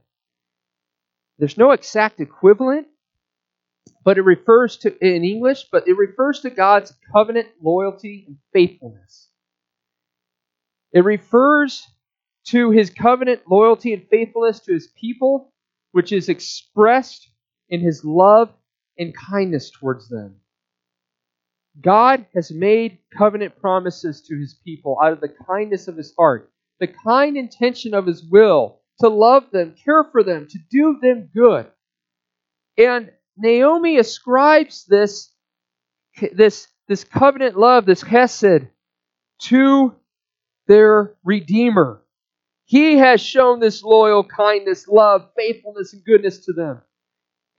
There's 1.38 1.58
no 1.58 1.72
exact 1.72 2.22
equivalent, 2.22 2.88
but 4.06 4.18
it 4.18 4.22
refers 4.22 4.78
to, 4.78 4.98
in 5.06 5.26
English, 5.26 5.66
but 5.70 5.86
it 5.86 5.98
refers 5.98 6.40
to 6.42 6.50
God's 6.50 6.94
covenant 7.12 7.50
loyalty 7.62 8.24
and 8.26 8.38
faithfulness. 8.54 9.28
It 10.94 11.04
refers 11.04 11.86
to 12.46 12.72
his 12.72 12.90
covenant 12.90 13.42
loyalty 13.50 13.92
and 13.92 14.08
faithfulness 14.10 14.62
to 14.62 14.74
his 14.74 14.88
people, 14.98 15.52
which 15.92 16.14
is 16.14 16.30
expressed 16.30 17.30
in 17.70 17.82
his 17.82 18.04
love 18.04 18.50
and 18.98 19.16
kindness 19.16 19.72
towards 19.72 20.10
them. 20.10 20.36
God 21.82 22.26
has 22.34 22.52
made 22.52 23.00
covenant 23.18 23.60
promises 23.60 24.22
to 24.28 24.38
his 24.38 24.54
people 24.64 24.98
out 25.02 25.12
of 25.12 25.22
the 25.22 25.34
kindness 25.48 25.88
of 25.88 25.98
his 25.98 26.14
heart, 26.18 26.52
the 26.80 26.88
kind 26.88 27.36
intention 27.38 27.94
of 27.94 28.06
his 28.06 28.24
will 28.24 28.80
to 29.00 29.10
love 29.10 29.52
them, 29.52 29.76
care 29.84 30.06
for 30.06 30.24
them, 30.24 30.48
to 30.48 30.60
do 30.72 30.98
them 31.02 31.30
good. 31.34 31.68
And 32.78 33.12
Naomi 33.38 33.98
ascribes 33.98 34.86
this, 34.86 35.32
this, 36.32 36.68
this 36.88 37.04
covenant 37.04 37.58
love, 37.58 37.86
this 37.86 38.02
hesed, 38.02 38.68
to 39.42 39.96
their 40.68 41.16
Redeemer. 41.24 42.02
He 42.66 42.98
has 42.98 43.22
shown 43.22 43.60
this 43.60 43.84
loyal 43.84 44.24
kindness, 44.24 44.88
love, 44.88 45.30
faithfulness, 45.36 45.94
and 45.94 46.04
goodness 46.06 46.46
to 46.46 46.54
them. 46.54 46.82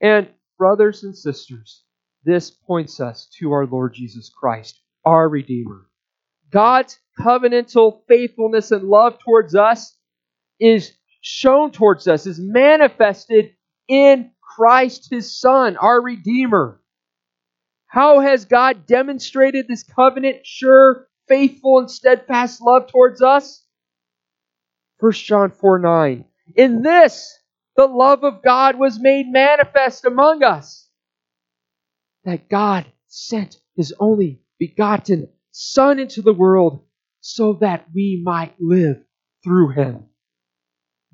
And, 0.01 0.29
brothers 0.57 1.03
and 1.03 1.15
sisters, 1.17 1.83
this 2.23 2.51
points 2.51 2.99
us 2.99 3.27
to 3.39 3.51
our 3.51 3.65
Lord 3.65 3.93
Jesus 3.93 4.29
Christ, 4.29 4.79
our 5.05 5.29
Redeemer. 5.29 5.85
God's 6.51 6.99
covenantal 7.19 8.01
faithfulness 8.07 8.71
and 8.71 8.83
love 8.83 9.19
towards 9.19 9.55
us 9.55 9.97
is 10.59 10.93
shown 11.21 11.71
towards 11.71 12.07
us, 12.07 12.25
is 12.25 12.39
manifested 12.39 13.53
in 13.87 14.31
Christ, 14.41 15.09
his 15.09 15.39
Son, 15.39 15.77
our 15.77 16.01
Redeemer. 16.01 16.81
How 17.87 18.19
has 18.19 18.45
God 18.45 18.85
demonstrated 18.85 19.67
this 19.67 19.83
covenant, 19.83 20.45
sure, 20.45 21.07
faithful, 21.27 21.79
and 21.79 21.89
steadfast 21.89 22.61
love 22.61 22.87
towards 22.87 23.21
us? 23.21 23.63
1 24.99 25.11
John 25.13 25.51
4 25.51 25.79
9. 25.79 26.25
In 26.55 26.81
this, 26.81 27.36
the 27.77 27.87
love 27.87 28.23
of 28.23 28.43
God 28.43 28.77
was 28.77 28.99
made 28.99 29.27
manifest 29.31 30.03
among 30.03 30.43
us 30.43 30.89
that 32.25 32.49
God 32.49 32.85
sent 33.07 33.57
his 33.75 33.93
only 33.99 34.41
begotten 34.59 35.29
Son 35.51 35.99
into 35.99 36.21
the 36.21 36.33
world 36.33 36.83
so 37.21 37.53
that 37.61 37.85
we 37.95 38.21
might 38.23 38.53
live 38.59 38.97
through 39.43 39.69
him. 39.69 40.05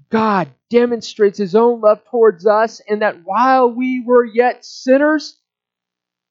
God 0.10 0.50
demonstrates 0.70 1.38
his 1.38 1.56
own 1.56 1.82
love 1.82 2.02
towards 2.10 2.48
us, 2.48 2.82
and 2.88 3.02
that 3.02 3.24
while 3.24 3.72
we 3.72 4.04
were 4.06 4.26
yet 4.26 4.66
sinners, 4.66 5.40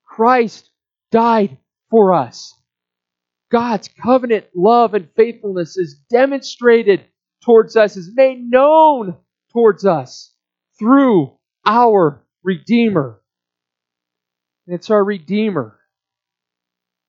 Christ 0.04 0.68
died 1.10 1.58
for 1.90 2.12
us. 2.12 2.54
God's 3.50 3.88
covenant 3.88 4.46
love 4.54 4.94
and 4.94 5.08
faithfulness 5.16 5.76
is 5.76 5.94
demonstrated 6.10 7.04
towards 7.44 7.76
us, 7.76 7.96
is 7.96 8.10
made 8.14 8.40
known 8.40 9.16
towards 9.52 9.84
us 9.84 10.34
through 10.78 11.32
our 11.66 12.24
Redeemer. 12.42 13.20
And 14.66 14.74
It's 14.74 14.90
our 14.90 15.04
Redeemer 15.04 15.78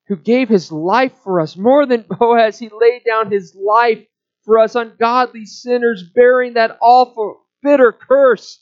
who 0.07 0.15
gave 0.15 0.49
his 0.49 0.71
life 0.71 1.13
for 1.23 1.39
us. 1.39 1.55
More 1.55 1.85
than 1.85 2.05
Boaz, 2.09 2.59
he 2.59 2.69
laid 2.69 3.03
down 3.05 3.31
his 3.31 3.55
life 3.55 4.05
for 4.43 4.59
us 4.59 4.75
ungodly 4.75 5.45
sinners, 5.45 6.03
bearing 6.13 6.53
that 6.53 6.77
awful, 6.81 7.41
bitter 7.61 7.93
curse, 7.93 8.61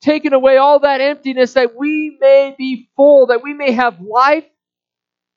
taking 0.00 0.32
away 0.32 0.56
all 0.56 0.80
that 0.80 1.00
emptiness 1.00 1.54
that 1.54 1.74
we 1.76 2.16
may 2.20 2.54
be 2.56 2.88
full, 2.96 3.26
that 3.26 3.42
we 3.42 3.52
may 3.52 3.72
have 3.72 4.00
life 4.00 4.46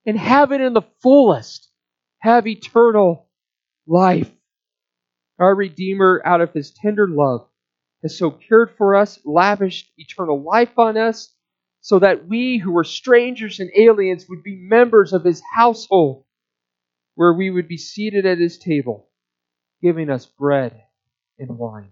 and 0.06 0.18
have 0.18 0.52
it 0.52 0.62
in 0.62 0.74
the 0.74 0.84
fullest, 1.02 1.70
have 2.20 2.46
eternal 2.46 3.28
life. 3.88 4.30
Our 5.40 5.56
Redeemer, 5.56 6.22
out 6.24 6.42
of 6.42 6.54
his 6.54 6.72
tender 6.72 7.08
love, 7.10 7.48
has 8.04 8.18
so 8.18 8.30
cared 8.30 8.76
for 8.78 8.96
us, 8.96 9.20
lavished 9.26 9.92
eternal 9.98 10.44
life 10.44 10.78
on 10.78 10.98
us, 10.98 11.34
so 11.82 12.00
that 12.00 12.28
we 12.28 12.58
who 12.58 12.72
were 12.72 12.84
strangers 12.84 13.60
and 13.60 13.72
aliens 13.76 14.28
would 14.30 14.44
be 14.44 14.56
members 14.56 15.14
of 15.14 15.24
his 15.24 15.42
household, 15.56 16.26
where 17.16 17.34
we 17.34 17.50
would 17.50 17.68
be 17.68 17.78
seated 17.78 18.26
at 18.26 18.38
his 18.38 18.58
table, 18.58 19.10
giving 19.82 20.10
us 20.10 20.26
bread 20.26 20.84
and 21.40 21.58
wine. 21.58 21.90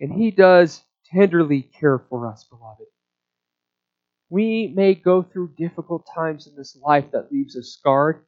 And 0.00 0.12
he 0.12 0.30
does 0.30 0.82
tenderly 1.12 1.62
care 1.62 1.98
for 1.98 2.26
us, 2.26 2.44
beloved. 2.44 2.86
We 4.30 4.72
may 4.74 4.94
go 4.94 5.22
through 5.22 5.54
difficult 5.56 6.06
times 6.14 6.46
in 6.46 6.54
this 6.54 6.76
life 6.76 7.10
that 7.12 7.32
leaves 7.32 7.56
us 7.56 7.76
scarred, 7.76 8.24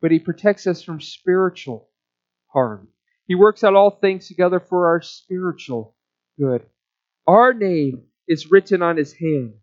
but 0.00 0.10
He 0.10 0.18
protects 0.18 0.66
us 0.66 0.82
from 0.82 1.00
spiritual 1.00 1.88
harm. 2.48 2.88
He 3.26 3.34
works 3.34 3.64
out 3.64 3.74
all 3.74 3.90
things 3.90 4.28
together 4.28 4.60
for 4.60 4.88
our 4.88 5.00
spiritual 5.00 5.96
good. 6.38 6.66
Our 7.26 7.54
name 7.54 8.02
is 8.28 8.50
written 8.50 8.82
on 8.82 8.96
His 8.96 9.12
hand. 9.14 9.54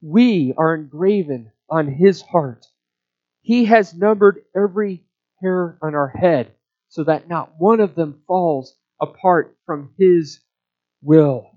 We 0.00 0.52
are 0.56 0.74
engraven 0.74 1.52
on 1.70 1.86
His 1.86 2.22
heart. 2.22 2.66
He 3.40 3.66
has 3.66 3.94
numbered 3.94 4.42
every 4.56 5.04
hair 5.40 5.78
on 5.80 5.94
our 5.94 6.08
head 6.08 6.52
so 6.88 7.04
that 7.04 7.28
not 7.28 7.52
one 7.58 7.80
of 7.80 7.94
them 7.94 8.22
falls 8.26 8.76
apart 9.00 9.56
from 9.64 9.94
His 9.98 10.40
will. 11.02 11.50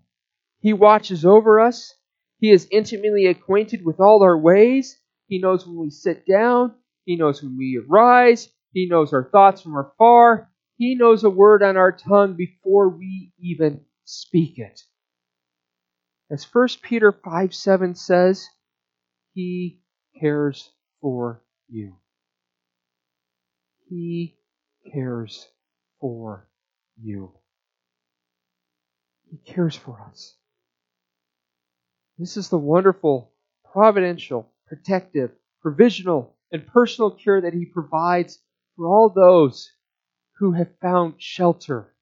He 0.59 0.73
watches 0.73 1.25
over 1.25 1.59
us. 1.59 1.93
He 2.39 2.51
is 2.51 2.67
intimately 2.71 3.25
acquainted 3.27 3.83
with 3.83 3.99
all 3.99 4.23
our 4.23 4.37
ways. 4.37 4.99
He 5.27 5.39
knows 5.39 5.65
when 5.65 5.77
we 5.77 5.89
sit 5.89 6.25
down. 6.27 6.75
He 7.05 7.15
knows 7.15 7.41
when 7.41 7.57
we 7.57 7.77
arise. 7.77 8.49
He 8.73 8.87
knows 8.87 9.13
our 9.13 9.29
thoughts 9.31 9.61
from 9.61 9.77
afar. 9.77 10.51
He 10.77 10.95
knows 10.95 11.23
a 11.23 11.29
word 11.29 11.63
on 11.63 11.77
our 11.77 11.91
tongue 11.91 12.35
before 12.35 12.89
we 12.89 13.31
even 13.39 13.85
speak 14.03 14.57
it. 14.57 14.81
As 16.29 16.43
1 16.43 16.67
Peter 16.81 17.11
5 17.11 17.53
7 17.53 17.95
says, 17.95 18.49
He 19.33 19.79
cares 20.19 20.69
for 21.01 21.41
you. 21.69 21.95
He 23.87 24.37
cares 24.91 25.47
for 26.01 26.49
you. 27.01 27.31
He 29.29 29.37
cares 29.37 29.75
for 29.75 30.01
us. 30.09 30.35
This 32.17 32.37
is 32.37 32.49
the 32.49 32.57
wonderful, 32.57 33.31
providential, 33.71 34.51
protective, 34.67 35.31
provisional, 35.61 36.35
and 36.51 36.65
personal 36.67 37.11
care 37.11 37.41
that 37.41 37.53
He 37.53 37.65
provides 37.65 38.39
for 38.75 38.87
all 38.87 39.09
those 39.09 39.69
who 40.37 40.51
have 40.53 40.77
found 40.81 41.15
shelter 41.17 41.93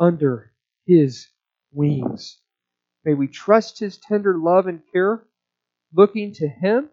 under 0.00 0.52
His 0.86 1.28
wings. 1.72 2.38
May 3.04 3.14
we 3.14 3.28
trust 3.28 3.78
His 3.78 3.98
tender 3.98 4.36
love 4.38 4.66
and 4.66 4.82
care, 4.92 5.24
looking 5.92 6.32
to 6.34 6.48
Him, 6.48 6.88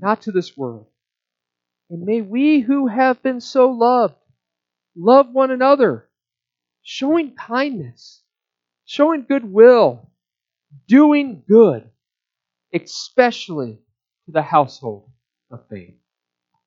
not 0.00 0.22
to 0.22 0.32
this 0.32 0.56
world. 0.56 0.86
And 1.90 2.02
may 2.02 2.20
we 2.20 2.60
who 2.60 2.86
have 2.86 3.22
been 3.22 3.40
so 3.40 3.70
loved, 3.70 4.16
love 4.96 5.30
one 5.30 5.50
another, 5.50 6.08
showing 6.82 7.34
kindness, 7.34 8.22
showing 8.84 9.24
goodwill, 9.28 10.10
doing 10.88 11.42
good, 11.48 11.88
especially 12.72 13.78
to 14.24 14.32
the 14.32 14.42
household 14.42 15.10
of 15.50 15.68
faith. 15.68 15.94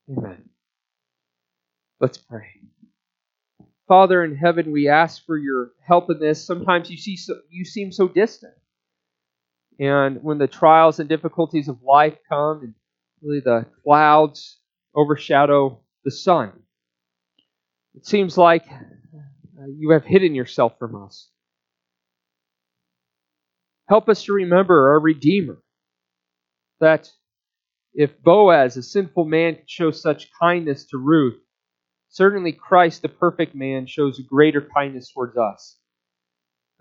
Amen. 0.10 0.50
Let's 2.00 2.18
pray. 2.18 2.48
Father 3.90 4.24
in 4.24 4.36
heaven, 4.36 4.72
we 4.72 4.88
ask 4.88 5.26
for 5.26 5.36
your 5.36 5.72
help 5.86 6.12
in 6.12 6.20
this. 6.20 6.46
Sometimes 6.46 6.92
you 6.92 6.98
see 6.98 7.18
so, 7.18 7.34
you 7.50 7.66
seem 7.66 7.92
so 7.92 8.08
distant. 8.08 8.54
And 9.80 10.22
when 10.22 10.38
the 10.38 10.48
trials 10.48 11.00
and 11.00 11.10
difficulties 11.10 11.68
of 11.68 11.82
life 11.82 12.16
come 12.30 12.62
and 12.62 12.74
really 13.24 13.40
the 13.40 13.66
clouds 13.84 14.60
overshadow 14.96 15.82
the 16.06 16.12
sun, 16.12 16.52
it 17.96 18.06
seems 18.06 18.38
like 18.38 18.66
uh, 18.70 19.66
you 19.76 19.90
have 19.90 20.06
hidden 20.06 20.36
yourself 20.36 20.78
from 20.78 21.04
us. 21.04 21.32
Help 23.88 24.08
us 24.08 24.24
to 24.26 24.34
remember 24.34 24.90
our 24.90 25.00
Redeemer. 25.00 25.58
That 26.80 27.10
if 27.96 28.22
Boaz, 28.22 28.78
a 28.78 28.84
sinful 28.84 29.26
man, 29.26 29.56
could 29.56 29.70
show 29.70 29.90
such 29.90 30.30
kindness 30.40 30.86
to 30.92 31.00
Ruth, 31.00 31.42
certainly 32.10 32.52
Christ, 32.52 33.02
the 33.02 33.10
perfect 33.10 33.56
man, 33.56 33.86
shows 33.88 34.20
a 34.20 34.24
greater 34.24 34.62
kindness 34.76 35.12
towards 35.12 35.38
us. 35.38 35.78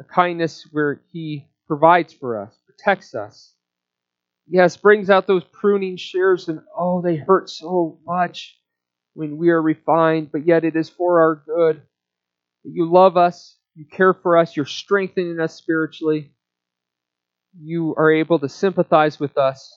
A 0.00 0.04
kindness 0.04 0.66
where 0.72 1.00
he 1.12 1.46
provides 1.66 2.12
for 2.12 2.40
us, 2.42 2.56
protects 2.66 3.14
us. 3.14 3.54
Yes, 4.48 4.76
brings 4.76 5.10
out 5.10 5.26
those 5.26 5.44
pruning 5.44 5.96
shears, 5.96 6.48
and 6.48 6.60
oh, 6.76 7.02
they 7.02 7.16
hurt 7.16 7.50
so 7.50 7.98
much 8.06 8.58
when 9.14 9.36
we 9.36 9.50
are 9.50 9.60
refined, 9.60 10.32
but 10.32 10.46
yet 10.46 10.64
it 10.64 10.76
is 10.76 10.88
for 10.88 11.20
our 11.20 11.42
good. 11.46 11.82
You 12.64 12.90
love 12.90 13.16
us, 13.16 13.56
you 13.74 13.84
care 13.84 14.14
for 14.14 14.36
us, 14.36 14.56
you're 14.56 14.66
strengthening 14.66 15.40
us 15.40 15.54
spiritually 15.54 16.32
you 17.60 17.94
are 17.96 18.12
able 18.12 18.38
to 18.38 18.48
sympathize 18.48 19.18
with 19.18 19.36
us. 19.36 19.76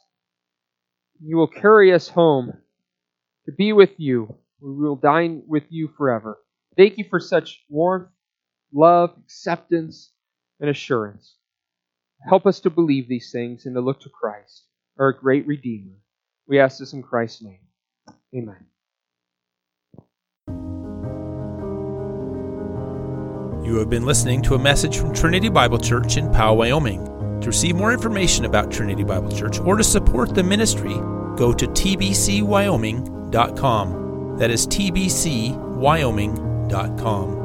You 1.22 1.38
will 1.38 1.48
carry 1.48 1.94
us 1.94 2.08
home 2.08 2.54
to 3.46 3.52
be 3.52 3.74
with 3.74 3.92
you. 3.98 4.36
We 4.62 4.74
will 4.74 4.96
dine 4.96 5.44
with 5.48 5.64
you 5.70 5.90
forever. 5.98 6.40
Thank 6.78 6.98
you 6.98 7.04
for 7.10 7.20
such 7.20 7.66
warmth, 7.70 8.08
love, 8.74 9.12
acceptance, 9.24 10.12
and 10.60 10.70
assurance. 10.70 11.36
Help 12.28 12.46
us 12.46 12.60
to 12.62 12.70
believe 12.70 13.08
these 13.08 13.32
things 13.32 13.66
and 13.66 13.74
to 13.76 13.82
look 13.82 14.00
to 14.02 14.10
Christ, 14.10 14.66
our 15.00 15.12
great 15.12 15.48
Redeemer. 15.48 15.96
We 16.48 16.60
ask 16.60 16.78
this 16.78 16.94
in 16.94 17.02
Christ's 17.02 17.42
name. 17.42 17.62
Amen. 18.36 18.68
You 23.66 23.78
have 23.78 23.90
been 23.90 24.06
listening 24.06 24.44
to 24.44 24.54
a 24.56 24.60
message 24.60 24.98
from 24.98 25.14
Trinity 25.14 25.50
Bible 25.50 25.80
Church 25.80 26.18
in 26.18 26.32
Powell, 26.32 26.58
Wyoming. 26.58 27.40
To 27.42 27.48
receive 27.48 27.76
more 27.76 27.94
information 27.94 28.46
about 28.46 28.72
Trinity 28.72 29.04
Bible 29.04 29.32
Church 29.32 29.60
or 29.60 29.78
to 29.78 29.84
support 29.84 30.36
the 30.36 30.44
ministry, 30.44 30.94
go 31.36 31.52
to 31.54 31.68
tbcwyoming.com. 31.68 34.11
That 34.42 34.50
is 34.50 34.66
tbcwyoming.com. 34.66 37.41